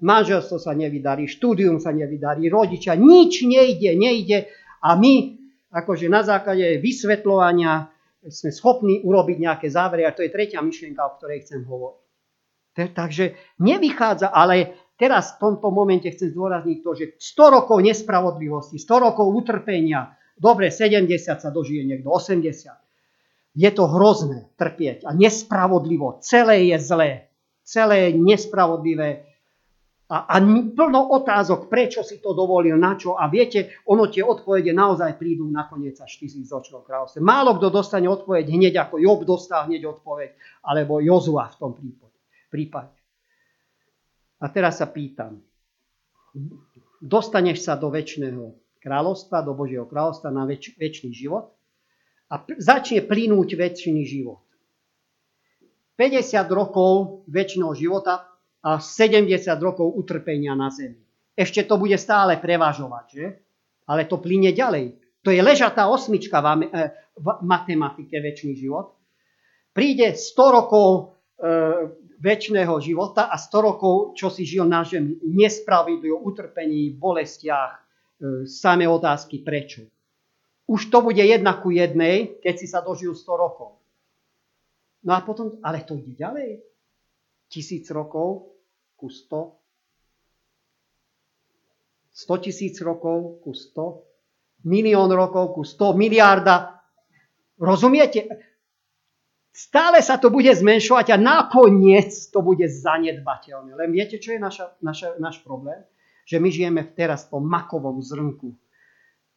[0.00, 4.48] Manželstvo sa nevydarí, štúdium sa nevydarí, rodičia, nič nejde, nejde
[4.80, 5.39] a my
[5.70, 7.88] akože na základe vysvetľovania
[8.26, 11.98] sme schopní urobiť nejaké závery a to je tretia myšlienka, o ktorej chcem hovoriť.
[12.94, 13.24] Takže
[13.58, 19.26] nevychádza, ale teraz v tomto momente chcem zdôrazniť to, že 100 rokov nespravodlivosti, 100 rokov
[19.32, 23.56] utrpenia, dobre, 70 sa dožije niekto, 80.
[23.56, 27.10] Je to hrozné trpieť a nespravodlivo, celé je zlé,
[27.66, 29.29] celé je nespravodlivé
[30.10, 30.36] a, a
[30.74, 33.14] plno otázok, prečo si to dovolil, na čo.
[33.14, 37.22] A viete, ono tie odpovede naozaj prídu nakoniec až tisícročného kráľovstva.
[37.22, 40.34] Málo kto dostane odpoveď hneď, ako Job dostal hneď odpoveď,
[40.66, 41.72] alebo Jozua v tom
[42.50, 42.90] prípade.
[44.42, 45.38] A teraz sa pýtam,
[46.98, 48.50] dostaneš sa do väčšného
[48.82, 51.54] kráľovstva, do Božieho kráľovstva na väč- väčší život
[52.26, 54.42] a začne plynúť väčší život.
[55.94, 58.29] 50 rokov väčšiného života
[58.60, 61.00] a 70 rokov utrpenia na zemi.
[61.32, 63.26] Ešte to bude stále prevažovať, že?
[63.88, 65.00] Ale to plyne ďalej.
[65.24, 66.92] To je ležatá osmička v, eh,
[67.40, 68.96] matematike väčší život.
[69.72, 70.88] Príde 100 rokov
[71.40, 71.52] e,
[72.20, 77.80] väčšného života a 100 rokov, čo si žil na zemi, nespravidlivo, utrpení, bolestiach, e,
[78.44, 79.88] samé otázky prečo.
[80.68, 83.80] Už to bude jedna ku jednej, keď si sa dožil 100 rokov.
[85.00, 86.69] No a potom, ale to ide ďalej
[87.50, 88.54] tisíc rokov
[88.94, 89.58] ku 100,
[92.14, 96.78] 100 tisíc rokov ku 100, milión rokov ku 100, miliarda.
[97.58, 98.28] Rozumiete?
[99.50, 103.74] Stále sa to bude zmenšovať a nakoniec to bude zanedbateľné.
[103.74, 105.82] Len viete, čo je naša, naša, náš problém?
[106.24, 108.54] Že my žijeme teraz po makovom zrnku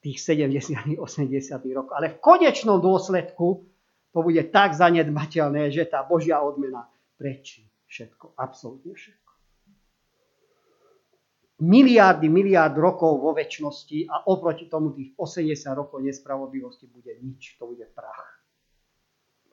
[0.06, 1.98] tých 70 80 rokov.
[1.98, 3.66] Ale v konečnom dôsledku
[4.14, 6.86] to bude tak zanedbateľné, že tá Božia odmena
[7.18, 9.32] prečí všetko, absolútne všetko.
[11.62, 17.70] Miliardy, miliard rokov vo väčšnosti a oproti tomu tých 80 rokov nespravodlivosti bude nič, to
[17.70, 18.42] bude prach.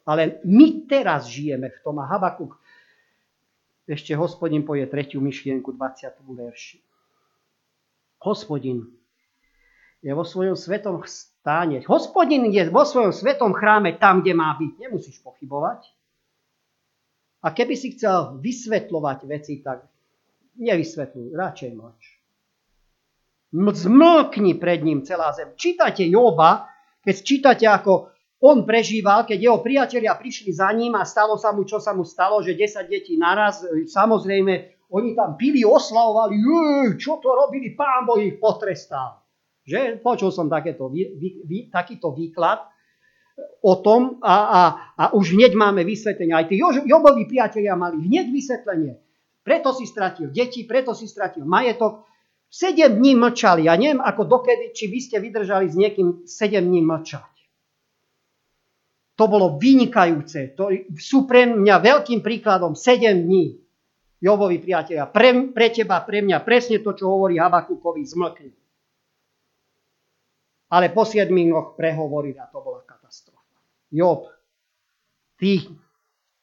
[0.08, 2.56] Ale my teraz žijeme v tom a Habakuk
[3.84, 6.24] ešte hospodin povie tretiu myšlienku 20.
[6.24, 6.80] verši.
[8.24, 8.86] Hospodin
[10.00, 11.84] je vo svojom svetom stáne.
[11.84, 14.72] Hospodin je vo svojom svetom chráme tam, kde má byť.
[14.88, 15.99] Nemusíš pochybovať.
[17.40, 19.88] A keby si chcel vysvetľovať veci, tak
[20.60, 22.02] nevysvetľuj, radšej mlč.
[23.56, 25.56] Zmlkni pred ním celá zem.
[25.56, 26.68] Čítate Joba,
[27.00, 31.64] keď čítate, ako on prežíval, keď jeho priatelia prišli za ním a stalo sa mu,
[31.64, 36.40] čo sa mu stalo, že 10 detí naraz, samozrejme, oni tam pili, oslavovali,
[36.98, 39.22] čo to robili, pán Boh ich potrestal.
[39.64, 40.02] Že?
[40.02, 42.64] Počul som takéto, vy, vy, takýto výklad
[43.60, 44.62] o tom a, a,
[44.96, 46.32] a už hneď máme vysvetlenie.
[46.32, 48.96] Aj tí Jobovi priatelia mali hneď vysvetlenie.
[49.40, 52.04] Preto si stratil deti, preto si stratil majetok.
[52.50, 53.70] Sedem dní mlčali.
[53.70, 57.30] Ja neviem, ako dokedy, či vy ste vydržali s niekým sedem dní mlčať.
[59.14, 60.56] to bolo vynikajúce.
[60.56, 63.60] To sú pre mňa veľkým príkladom 7 dní.
[64.20, 68.52] Jobovi priateľia, pre, pre teba, pre mňa, presne to, čo hovorí Habakukovi, zmlkni.
[70.72, 72.89] Ale po 7 dňoch prehovorí a to bola.
[73.90, 74.30] Job,
[75.34, 75.66] ty,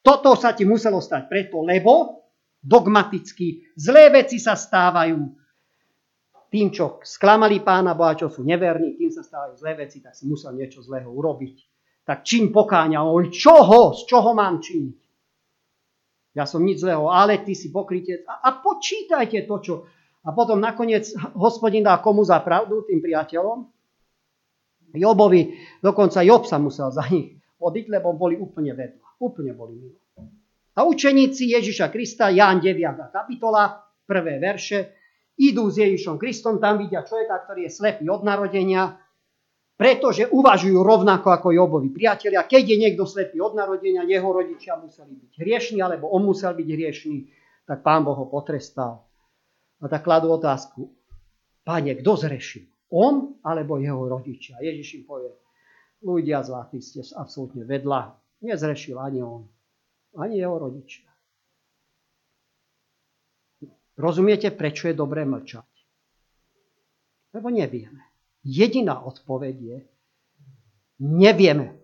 [0.04, 2.24] toto sa ti muselo stať preto, lebo
[2.60, 5.20] dogmaticky zlé veci sa stávajú
[6.48, 10.24] tým, čo sklamali pána Boha, čo sú neverní, tým sa stávajú zlé veci, tak si
[10.24, 11.56] musel niečo zlého urobiť.
[12.08, 14.96] Tak čím pokáňa, on čoho, z čoho mám činiť?
[16.32, 18.24] Ja som nič zlého, ale ty si pokrytec.
[18.24, 19.74] A, a počítajte to, čo...
[20.24, 23.68] A potom nakoniec hospodin dá komu za pravdu, tým priateľom?
[24.96, 25.52] Jobovi,
[25.84, 29.18] dokonca Job sa musel za nich vodiť, lebo boli úplne vedľa.
[29.18, 30.00] Úplne boli mimo.
[30.78, 33.10] A učeníci Ježiša Krista, Ján 9.
[33.10, 34.94] kapitola, prvé verše,
[35.34, 38.94] idú s Ježišom Kristom, tam vidia človeka, ktorý je slepý od narodenia,
[39.78, 42.46] pretože uvažujú rovnako ako Jobovi priatelia.
[42.46, 46.66] Keď je niekto slepý od narodenia, jeho rodičia museli byť hriešní, alebo on musel byť
[46.66, 47.18] hriešný,
[47.66, 49.06] tak pán Boh ho potrestal.
[49.78, 50.90] A tak kladú otázku,
[51.62, 52.66] páne, kto zrešil?
[52.90, 54.58] On alebo jeho rodičia?
[54.58, 55.30] Ježiš im povie,
[56.02, 58.14] ľudia zlatí ste absolútne vedľa.
[58.44, 59.50] Nezrešil ani on,
[60.14, 61.08] ani jeho rodičia.
[63.98, 65.66] Rozumiete, prečo je dobré mlčať?
[67.34, 68.06] Lebo nevieme.
[68.46, 69.78] Jediná odpoveď je,
[71.02, 71.74] nevieme.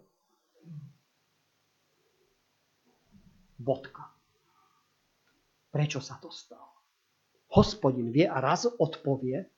[3.58, 4.14] Bodka.
[5.74, 6.70] Prečo sa to stalo?
[7.50, 9.50] Hospodin vie a raz odpovie,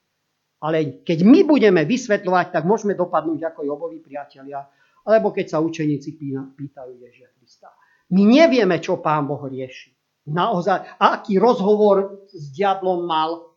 [0.62, 4.64] ale keď my budeme vysvetľovať, tak môžeme dopadnúť ako Jobovi priatelia,
[5.06, 6.16] alebo keď sa učeníci
[6.56, 7.70] pýtajú Ježia Krista.
[8.10, 9.94] My nevieme, čo pán Boh rieši.
[10.26, 13.54] Naozaj, aký rozhovor s diablom mal.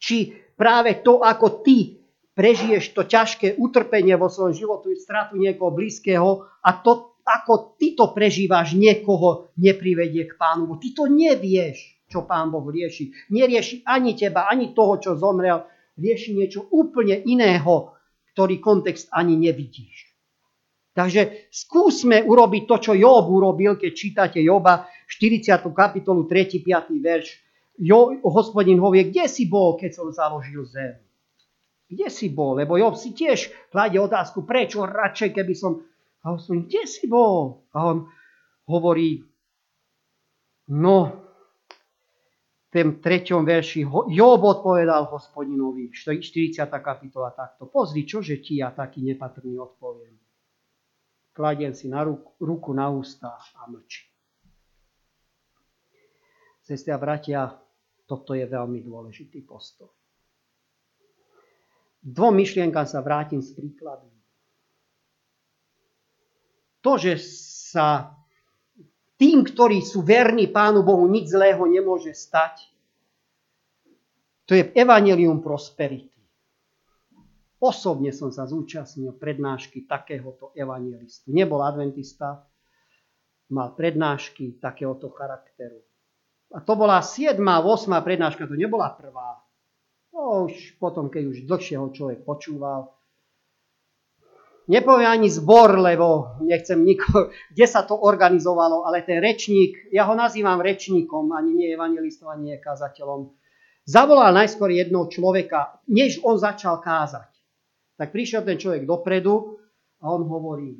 [0.00, 2.00] Či práve to, ako ty
[2.32, 8.16] prežiješ to ťažké utrpenie vo svojom životu, stratu niekoho blízkeho a to, ako ty to
[8.16, 10.80] prežívaš, niekoho neprivedie k pánu.
[10.80, 13.28] Ty to nevieš, čo pán Boh rieši.
[13.28, 15.68] Nerieši ani teba, ani toho, čo zomrel.
[16.00, 17.92] Rieši niečo úplne iného,
[18.32, 20.08] ktorý kontext ani nevidíš.
[20.96, 25.60] Takže skúsme urobiť to, čo Job urobil, keď čítate Joba 40.
[25.70, 26.64] kapitolu 3.
[26.64, 26.96] 5.
[26.98, 27.28] verš.
[27.80, 30.98] Jo, hospodin hovie, kde si bol, keď som založil zem?
[31.90, 32.54] kde si bol?
[32.54, 35.82] Lebo Job si tiež kladie otázku, prečo radšej, keby som...
[36.22, 36.38] A on
[36.70, 37.66] kde si bol?
[37.74, 37.98] A on
[38.70, 39.26] hovorí,
[40.70, 41.10] no,
[42.70, 43.82] v tém treťom verši,
[44.14, 46.54] Job odpovedal hospodinovi, 40.
[46.78, 50.14] kapitola takto, pozri, čože ti ja taký nepatrný odpoviem.
[51.34, 54.06] Kladiem si na ruku, ruku na ústa a mlčí.
[56.62, 57.50] Sestri a bratia,
[58.06, 59.90] toto je veľmi dôležitý postoj
[62.00, 64.08] dvom myšlienkám sa vrátim z príkladu.
[66.80, 68.16] To, že sa
[69.20, 72.72] tým, ktorí sú verní Pánu Bohu, nič zlého nemôže stať,
[74.48, 76.18] to je evanelium prosperity.
[77.60, 81.28] Osobne som sa zúčastnil prednášky takéhoto evangelistu.
[81.28, 82.48] Nebol adventista,
[83.52, 85.84] mal prednášky takéhoto charakteru.
[86.50, 87.36] A to bola 7.
[87.36, 88.00] 8.
[88.00, 89.44] prednáška, to nebola prvá.
[90.10, 92.90] No už potom, keď už dlhšie ho človek počúval,
[94.70, 100.14] nepovie ani zbor, lebo nechcem nikoho, kde sa to organizovalo, ale ten rečník, ja ho
[100.14, 103.34] nazývam rečníkom, ani nie evangelistom, ani nie kazateľom,
[103.82, 107.28] zavolal najskôr jednoho človeka, než on začal kázať.
[107.98, 109.58] Tak prišiel ten človek dopredu
[109.98, 110.78] a on hovorí,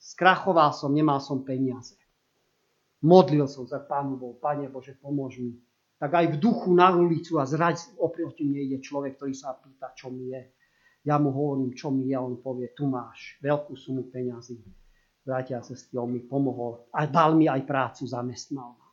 [0.00, 1.94] skrachoval som, nemal som peniaze.
[3.04, 5.54] Modlil som za Pánu Bohu, Pane Bože, pomôž mi
[5.98, 9.90] tak aj v duchu na ulicu a zrať oproti mne ide človek, ktorý sa pýta,
[9.98, 10.46] čo mi je.
[11.08, 14.60] Ja mu hovorím, čo mi je, on povie, tu máš veľkú sumu peňazí.
[15.24, 18.88] Bratia a sestry, on mi pomohol a dal mi aj prácu, zamestnal ma.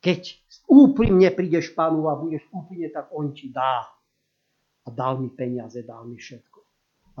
[0.00, 0.20] Keď
[0.68, 3.84] úprimne prídeš pánu a budeš úprimne, tak on ti dá.
[4.84, 6.60] A dal mi peniaze, dal mi všetko.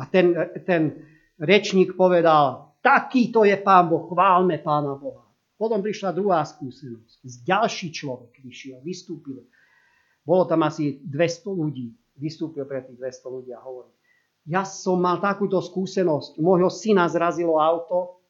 [0.00, 0.32] A ten,
[0.64, 0.96] ten
[1.36, 5.28] rečník povedal, takýto je pán Boh, chválme pána Boha.
[5.60, 7.20] Potom prišla druhá skúsenosť.
[7.44, 9.44] Ďalší človek vyšiel, vystúpil.
[10.24, 11.99] Bolo tam asi 200 ľudí.
[12.20, 13.88] Vystúpil pre tých 200 ľudí a hovorí.
[14.44, 16.36] Ja som mal takúto skúsenosť.
[16.40, 18.20] Môjho syna zrazilo auto.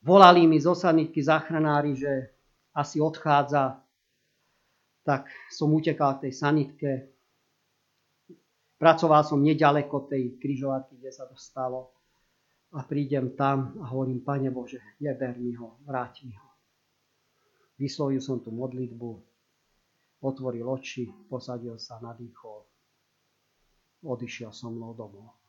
[0.00, 2.12] Volali mi zo sanitky záchranári, že
[2.72, 3.84] asi odchádza.
[5.04, 6.90] Tak som utekal k tej sanitke.
[8.80, 12.00] Pracoval som nedaleko tej križovatky, kde sa to stalo
[12.70, 16.48] a prídem tam a hovorím, Pane Bože, neber mi ho, vráť mi ho.
[17.80, 19.08] Vyslovil som tú modlitbu,
[20.20, 22.60] otvoril oči, posadil sa, nadýchol,
[24.04, 25.40] odišiel som mnou domov.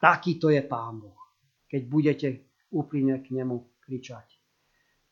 [0.00, 1.20] Taký to je Pán Boh.
[1.68, 2.28] Keď budete
[2.72, 4.26] úplne k nemu kričať,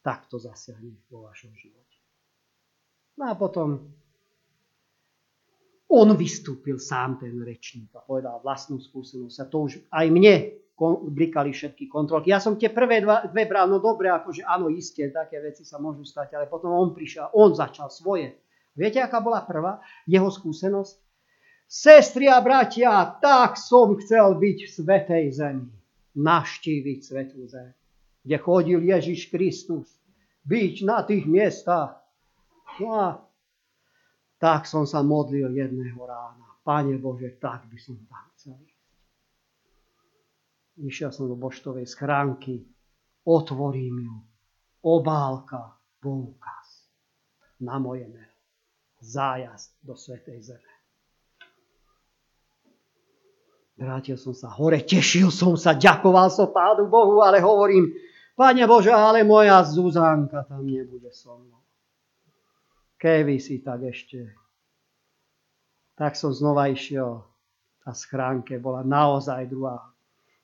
[0.01, 1.99] tak to zasiahne vo vašom živote.
[3.21, 3.93] No a potom
[5.89, 9.37] on vystúpil sám, ten rečník, a povedal vlastnú skúsenosť.
[9.41, 10.57] A to už aj mne
[11.11, 12.31] blikali všetky kontrolky.
[12.31, 15.83] Ja som tie prvé dva, dve bral, no dobre, akože áno, isté, také veci sa
[15.83, 18.39] môžu stať, ale potom on prišiel, on začal svoje.
[18.79, 21.03] Viete, aká bola prvá jeho skúsenosť?
[21.69, 25.69] Sestri a bratia, tak som chcel byť v svetej zemi.
[26.19, 27.71] Naštíviť svetú zem,
[28.25, 29.87] kde chodil Ježiš Kristus.
[30.49, 32.01] Byť na tých miestach.
[32.81, 33.07] No a
[34.39, 36.47] tak som sa modlil jedného rána.
[36.63, 38.28] Pane Bože, tak by som tam.
[40.79, 42.63] Išiel som do boštovej schránky,
[43.27, 44.17] otvorím ju,
[44.87, 46.87] obálka, poukaz
[47.59, 48.39] na moje meno.
[49.03, 50.75] Zájazd do Svetej Zeme.
[53.79, 57.95] Vrátil som sa hore, tešil som sa, ďakoval som Pánu Bohu, ale hovorím,
[58.35, 61.63] Pane Bože, ale moja Zuzanka tam nebude so mnou.
[62.99, 64.35] Keby si tak ešte.
[65.99, 67.23] Tak som znova išiel.
[67.89, 69.81] a schránke bola naozaj druhá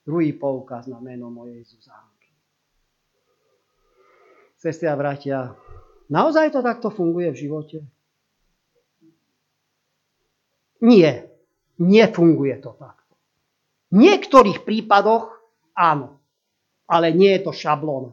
[0.05, 2.29] Druhý poukaz na meno mojej Zuzánky.
[4.61, 5.57] Sestri a bratia,
[6.13, 7.79] naozaj to takto funguje v živote?
[10.85, 11.33] Nie,
[11.81, 13.17] nefunguje to takto.
[13.89, 15.33] V niektorých prípadoch
[15.73, 16.21] áno,
[16.85, 18.13] ale nie je to šablón.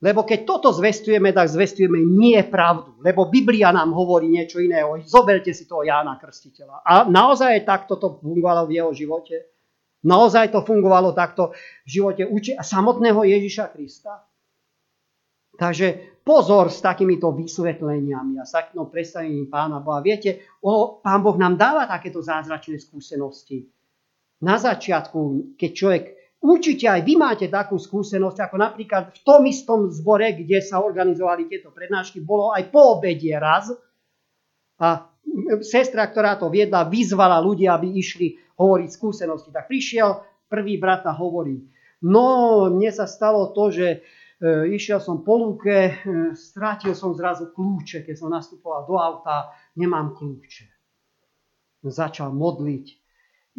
[0.00, 2.96] Lebo keď toto zvestujeme, tak zvestujeme nie pravdu.
[3.04, 4.96] Lebo Biblia nám hovorí niečo iného.
[5.04, 6.80] Zoberte si toho Jána Krstiteľa.
[6.80, 9.44] A naozaj takto to fungovalo v jeho živote?
[10.00, 11.52] Naozaj to fungovalo takto
[11.84, 14.24] v živote uči- samotného Ježiša Krista?
[15.60, 20.00] Takže pozor s takýmito vysvetleniami a s takým predstavením Pána Boha.
[20.00, 23.68] Viete, o, Pán Boh nám dáva takéto zázračné skúsenosti.
[24.40, 26.04] Na začiatku, keď človek
[26.40, 31.44] Určite aj vy máte takú skúsenosť, ako napríklad v tom istom zbore, kde sa organizovali
[31.44, 33.68] tieto prednášky, bolo aj po obedie raz.
[34.80, 35.04] A
[35.60, 39.52] sestra, ktorá to viedla, vyzvala ľudí, aby išli hovoriť skúsenosti.
[39.52, 41.60] Tak prišiel prvý brat a hovorí,
[42.08, 42.24] no
[42.72, 43.98] mne sa stalo to, že e,
[44.72, 45.92] išiel som po lúke, e,
[46.32, 50.64] strátil som zrazu kľúče, keď som nastupoval do auta, nemám kľúče.
[51.84, 52.86] Začal modliť,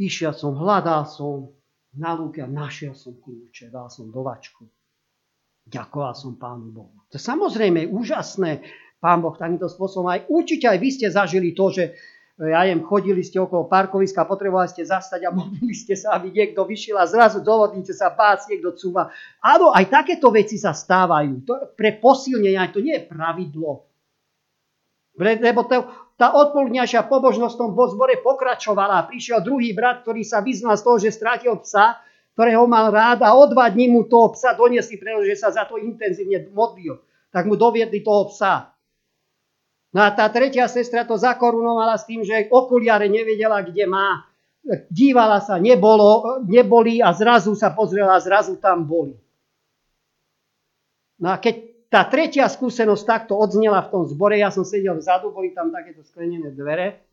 [0.02, 1.61] išiel som, hľadal som,
[1.98, 4.64] na lúke a našiel som kľúče, dal som do vačku.
[5.68, 6.96] Ďakoval som Pánu Bohu.
[7.12, 8.66] To je samozrejme úžasné.
[9.02, 11.92] Pán Boh takýmto spôsobom aj určite aj vy ste zažili to, že e,
[12.54, 16.66] ja jem, chodili ste okolo parkoviska, potrebovali ste zastať a modlili ste sa, aby niekto
[16.66, 19.10] vyšiel a zrazu do vodnice sa pác, niekto cúva.
[19.42, 21.34] Áno, aj takéto veci sa stávajú.
[21.50, 23.90] To, pre posilnenie, to nie je pravidlo.
[25.18, 25.86] Lebo to,
[26.22, 29.10] tá odpoludňajšia pobožnosť v tom zbore pokračovala.
[29.10, 31.98] Prišiel druhý brat, ktorý sa vyznal z toho, že strátil psa,
[32.38, 35.82] ktorého mal rád a o dva dní mu toho psa doniesli, pretože sa za to
[35.82, 37.02] intenzívne modlil.
[37.34, 38.70] Tak mu doviedli toho psa.
[39.98, 44.22] No a tá tretia sestra to zakorunovala s tým, že okuliare nevedela, kde má.
[44.94, 49.18] Dívala sa, nebolo, neboli a zrazu sa pozrela, zrazu tam boli.
[51.18, 54.40] No a keď tá tretia skúsenosť takto odznela v tom zbore.
[54.40, 57.04] Ja som sedel vzadu, boli tam takéto sklenené dvere.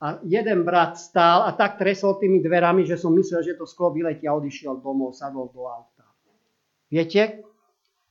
[0.00, 3.92] A jeden brat stál a tak tresol tými dverami, že som myslel, že to sklo
[3.92, 6.08] vyletí a odišiel domov, sadol do auta.
[6.88, 7.44] Viete,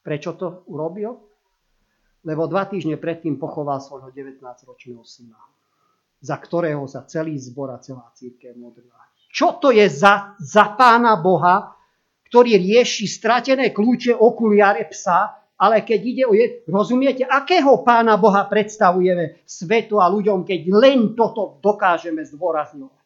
[0.06, 1.18] prečo to urobil?
[2.26, 5.38] Lebo dva týždne predtým pochoval svojho 19-ročného syna,
[6.22, 9.02] za ktorého sa celý zbor a celá církev modlila.
[9.30, 11.74] Čo to je za, za pána Boha,
[12.30, 18.44] ktorý rieši stratené kľúče okuliare psa ale keď ide o je, rozumiete, akého pána Boha
[18.44, 23.04] predstavujeme svetu a ľuďom, keď len toto dokážeme zdôrazňovať.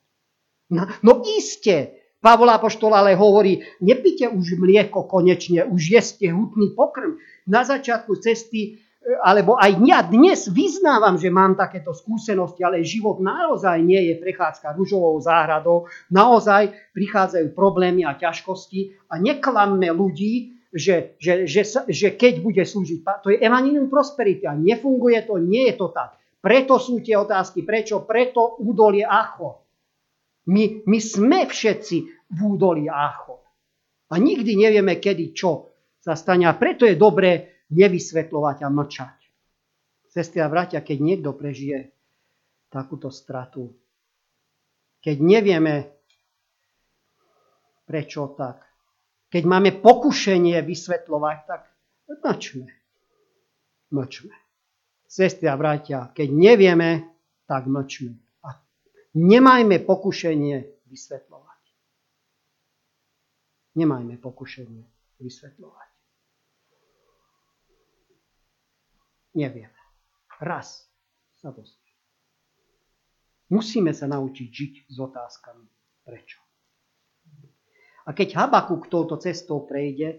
[0.70, 7.16] No, no iste, Pavol Apoštol ale hovorí, nepite už mlieko konečne, už jeste hutný pokrm.
[7.48, 13.24] Na začiatku cesty, e, alebo aj ja dnes vyznávam, že mám takéto skúsenosti, ale život
[13.24, 21.18] naozaj nie je prechádzka ružovou záhradou, naozaj prichádzajú problémy a ťažkosti a neklamme ľudí, že,
[21.18, 25.76] že, že, že keď bude slúžiť, to je evanilium prosperity a nefunguje to, nie je
[25.82, 26.18] to tak.
[26.40, 28.06] Preto sú tie otázky, prečo?
[28.06, 29.66] Preto údolie Acho.
[30.48, 31.98] My, my sme všetci
[32.32, 33.44] v údolí Acho.
[34.10, 36.48] A nikdy nevieme, kedy čo sa stane.
[36.48, 39.18] A preto je dobré nevysvetľovať a mlčať.
[40.10, 41.94] Sestri a bratia, keď niekto prežije
[42.72, 43.70] takúto stratu,
[45.04, 45.76] keď nevieme,
[47.86, 48.69] prečo tak,
[49.30, 51.62] keď máme pokušenie vysvetľovať, tak
[52.10, 52.68] mlčme.
[53.94, 54.34] Mlčme.
[55.10, 56.90] Sestri a bratia, keď nevieme,
[57.50, 58.14] tak mlčme.
[58.46, 58.54] A
[59.18, 61.62] Nemajme pokušenie vysvetľovať.
[63.78, 64.86] Nemajme pokušenie
[65.22, 65.90] vysvetľovať.
[69.38, 69.82] Nevieme.
[70.42, 70.90] Raz
[71.38, 71.90] sa dozvie.
[73.50, 75.66] Musíme sa naučiť žiť s otázkami.
[76.06, 76.49] Prečo?
[78.10, 80.18] A keď Habakuk touto cestou prejde,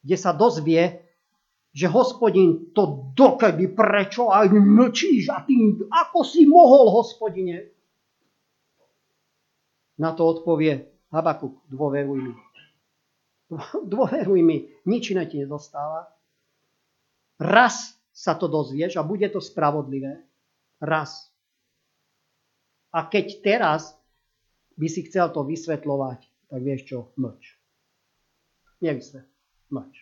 [0.00, 1.04] kde sa dozvie,
[1.76, 5.52] že hospodin to dokedy prečo aj mlčíš a ty
[5.92, 7.68] ako si mohol, hospodine?
[10.00, 12.32] Na to odpovie Habakuk, dôveruj mi.
[13.92, 16.08] Dôveruj mi, nič iné ti nedostáva.
[17.36, 20.24] Raz sa to dozvieš a bude to spravodlivé.
[20.80, 21.28] Raz.
[22.96, 23.92] A keď teraz
[24.80, 27.58] by si chcel to vysvetľovať, tak vieš čo, mlč.
[28.82, 29.30] Nevysvetľ,
[29.72, 29.94] mlč.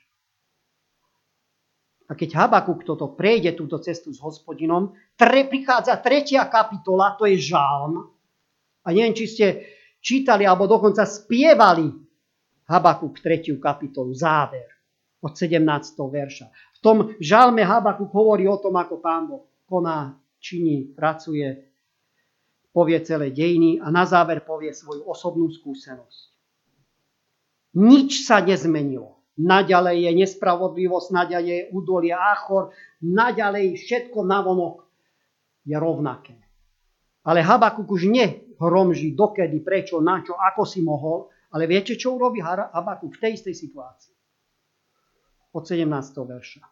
[2.04, 7.40] A keď Habakuk toto prejde túto cestu s hospodinom, tre, prichádza tretia kapitola, to je
[7.40, 8.12] žalm.
[8.84, 9.46] A neviem, či ste
[10.04, 11.88] čítali alebo dokonca spievali
[12.68, 14.68] Habakuk tretiu kapitolu, záver
[15.24, 15.64] od 17.
[15.96, 16.46] verša.
[16.76, 21.72] V tom žalme Habakuk hovorí o tom, ako pán Boh koná, činí, pracuje,
[22.68, 26.33] povie celé dejiny a na záver povie svoju osobnú skúsenosť.
[27.74, 29.18] Nič sa nezmenilo.
[29.34, 32.70] Naďalej je nespravodlivosť, naďalej je údolie Achor,
[33.02, 34.86] naďalej všetko navonok
[35.66, 36.38] je rovnaké.
[37.26, 42.38] Ale Habakuk už nehromží dokedy, prečo, na čo, ako si mohol, ale viete, čo urobí
[42.38, 44.14] Habakuk v tej istej situácii?
[45.54, 45.86] Od 17.
[46.14, 46.62] verša.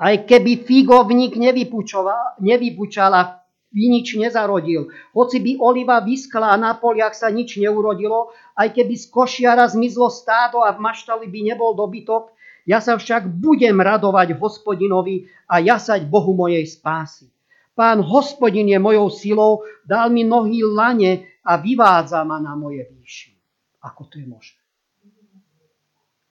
[0.00, 3.38] Aj keby figovník nevypučala
[3.74, 4.90] nič nezarodil.
[5.14, 10.10] Hoci by oliva vyskla a na poliach sa nič neurodilo, aj keby z košiara zmizlo
[10.10, 12.34] stádo a v maštali by nebol dobytok,
[12.68, 17.30] ja sa však budem radovať hospodinovi a jasať Bohu mojej spásy.
[17.72, 19.52] Pán hospodin je mojou silou,
[19.88, 23.32] dal mi nohy lane a vyvádza ma na moje výši.
[23.80, 24.60] Ako to je možné?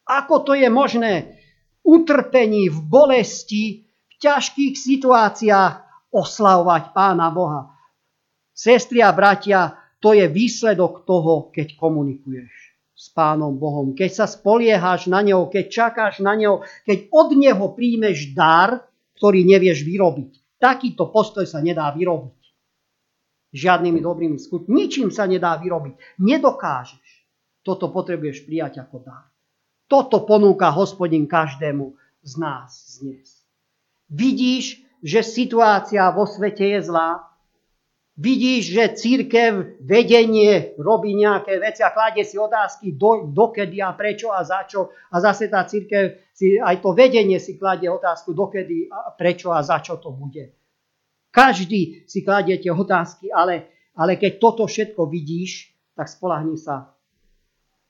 [0.06, 1.42] Ako to je možné?
[1.82, 7.74] Utrpení, v bolesti, v ťažkých situáciách, oslavovať Pána Boha.
[8.54, 12.52] Sestri a bratia, to je výsledok toho, keď komunikuješ
[13.00, 13.96] s Pánom Bohom.
[13.96, 18.84] Keď sa spoliehaš na Neho, keď čakáš na Neho, keď od Neho príjmeš dar,
[19.16, 20.60] ktorý nevieš vyrobiť.
[20.60, 22.40] Takýto postoj sa nedá vyrobiť.
[23.56, 24.76] Žiadnymi dobrými skutkami.
[24.76, 26.20] Ničím sa nedá vyrobiť.
[26.20, 27.08] Nedokážeš.
[27.64, 29.28] Toto potrebuješ prijať ako dar.
[29.88, 33.42] Toto ponúka hospodin každému z nás dnes.
[34.12, 37.24] Vidíš, že situácia vo svete je zlá.
[38.20, 44.36] Vidíš, že církev, vedenie robí nejaké veci a kladie si otázky, do, dokedy a prečo
[44.36, 44.92] a za čo.
[45.16, 49.64] A zase tá církev, si, aj to vedenie si kladie otázku, dokedy a prečo a
[49.64, 50.52] za čo to bude.
[51.32, 56.92] Každý si kladie tie otázky, ale, ale keď toto všetko vidíš, tak spolahni sa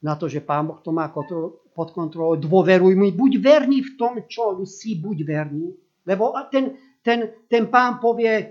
[0.06, 2.38] na to, že Pán Boh to má pod kontrolou.
[2.38, 5.74] Dôveruj mi, buď verný v tom, čo si, buď verný.
[6.08, 6.74] Lebo ten,
[7.04, 8.46] ten, ten pán povie e,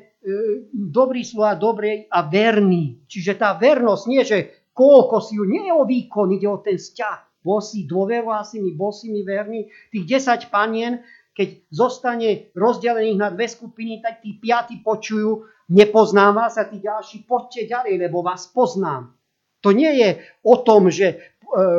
[0.73, 3.05] dobrý slova, dobrý a verný.
[3.05, 4.39] Čiže tá vernosť nie, že
[4.73, 7.43] koľko si ju, nie je o výkon, ide o ten vzťah.
[7.45, 9.71] Bol si, dôveroval si mi, bol si mi verný.
[9.95, 11.01] Tých 10 panien,
[11.39, 17.23] keď zostane rozdelených na dve skupiny, tak tí piati počujú, nepoznám vás a tí ďalší,
[17.25, 19.15] poďte ďalej, lebo vás poznám.
[19.63, 21.38] To nie je o tom, že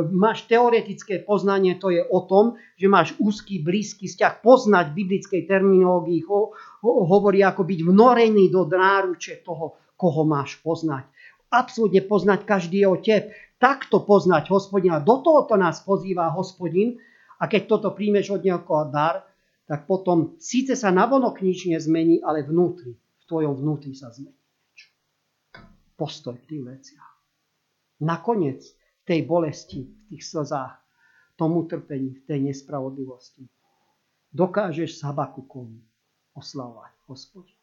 [0.10, 5.42] máš teoretické poznanie, to je o tom, že máš úzky, blízky vzťah, poznať v biblickej
[5.46, 11.06] terminológii, ho, ho, hovorí ako byť vnorený do náruče toho, koho máš poznať.
[11.54, 13.30] Absolutne poznať každý jeho teb.
[13.60, 15.04] Takto poznať hospodina.
[15.04, 16.96] Do tohoto nás pozýva hospodin
[17.38, 19.28] a keď toto príjmeš od neho ako dar,
[19.70, 24.40] tak potom síce sa navonok nič nezmení, ale vnútri, v tvojom vnútri sa zmení.
[25.94, 27.06] Postoj k tým veciam.
[28.00, 28.79] Nakoniec
[29.10, 30.78] tej bolesti, v tých slzách,
[31.34, 33.49] tomu trpení, v tej nespravodlivosti.
[34.30, 35.82] Dokážeš s Habakukom
[36.38, 37.57] oslavovať hospodina.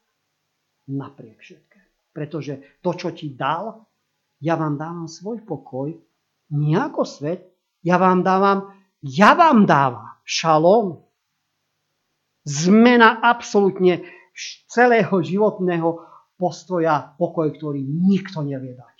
[0.90, 2.10] Napriek všetké.
[2.10, 3.86] Pretože to, čo ti dal,
[4.42, 5.94] ja vám dávam svoj pokoj,
[6.50, 7.46] nie ako svet,
[7.86, 8.74] ja vám dávam,
[9.06, 11.06] ja vám dávam šalom.
[12.42, 14.02] Zmena absolútne
[14.66, 16.02] celého životného
[16.34, 18.96] postoja, pokoj, ktorý nikto nevie dať.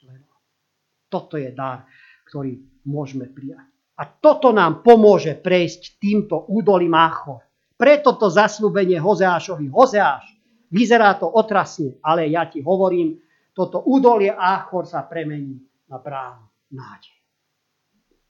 [1.06, 1.86] Toto je dar
[2.26, 3.66] ktorý môžeme prijať.
[3.96, 7.40] A toto nám pomôže prejsť týmto údolím Achor.
[7.76, 9.72] Preto to zaslúbenie Hozeášovi.
[9.72, 10.36] Hozeáš,
[10.68, 13.16] vyzerá to otrasne, ale ja ti hovorím,
[13.56, 15.56] toto údolie Achor sa premení
[15.88, 16.44] na bránu
[16.76, 17.16] nádej.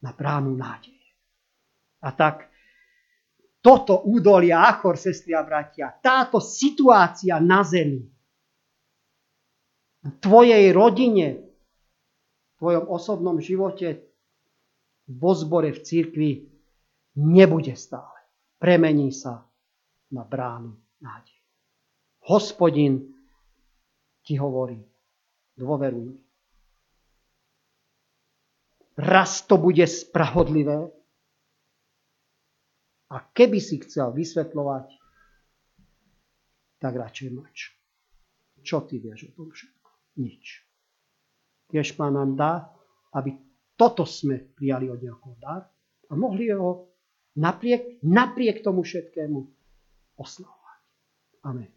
[0.07, 0.95] Na bránu nádej.
[2.07, 2.47] A tak
[3.59, 8.07] toto údolie Achor, sestri a bratia, táto situácia na zemi
[10.07, 11.46] v tvojej rodine,
[12.59, 14.03] tvojom osobnom živote,
[15.07, 16.31] vo zbore, v cirkvi
[17.17, 18.19] nebude stále.
[18.59, 19.47] Premení sa
[20.11, 21.39] na bránu nádej.
[22.27, 23.07] Hospodin
[24.27, 24.83] ti hovorí,
[25.55, 26.17] dôveruj mi.
[28.97, 30.89] Raz to bude spravodlivé
[33.13, 34.89] a keby si chcel vysvetľovať,
[36.83, 37.59] tak radšej mlč.
[38.67, 39.91] Čo ty vieš o tom všetko?
[40.19, 40.66] Nič.
[41.67, 42.53] Tiež pán nám dá,
[43.13, 43.35] aby
[43.77, 45.69] toto sme prijali od nejakého dar
[46.09, 46.97] a mohli ho
[47.37, 49.39] napriek, napriek tomu všetkému
[50.17, 50.81] oslavovať.
[51.45, 51.76] Amen.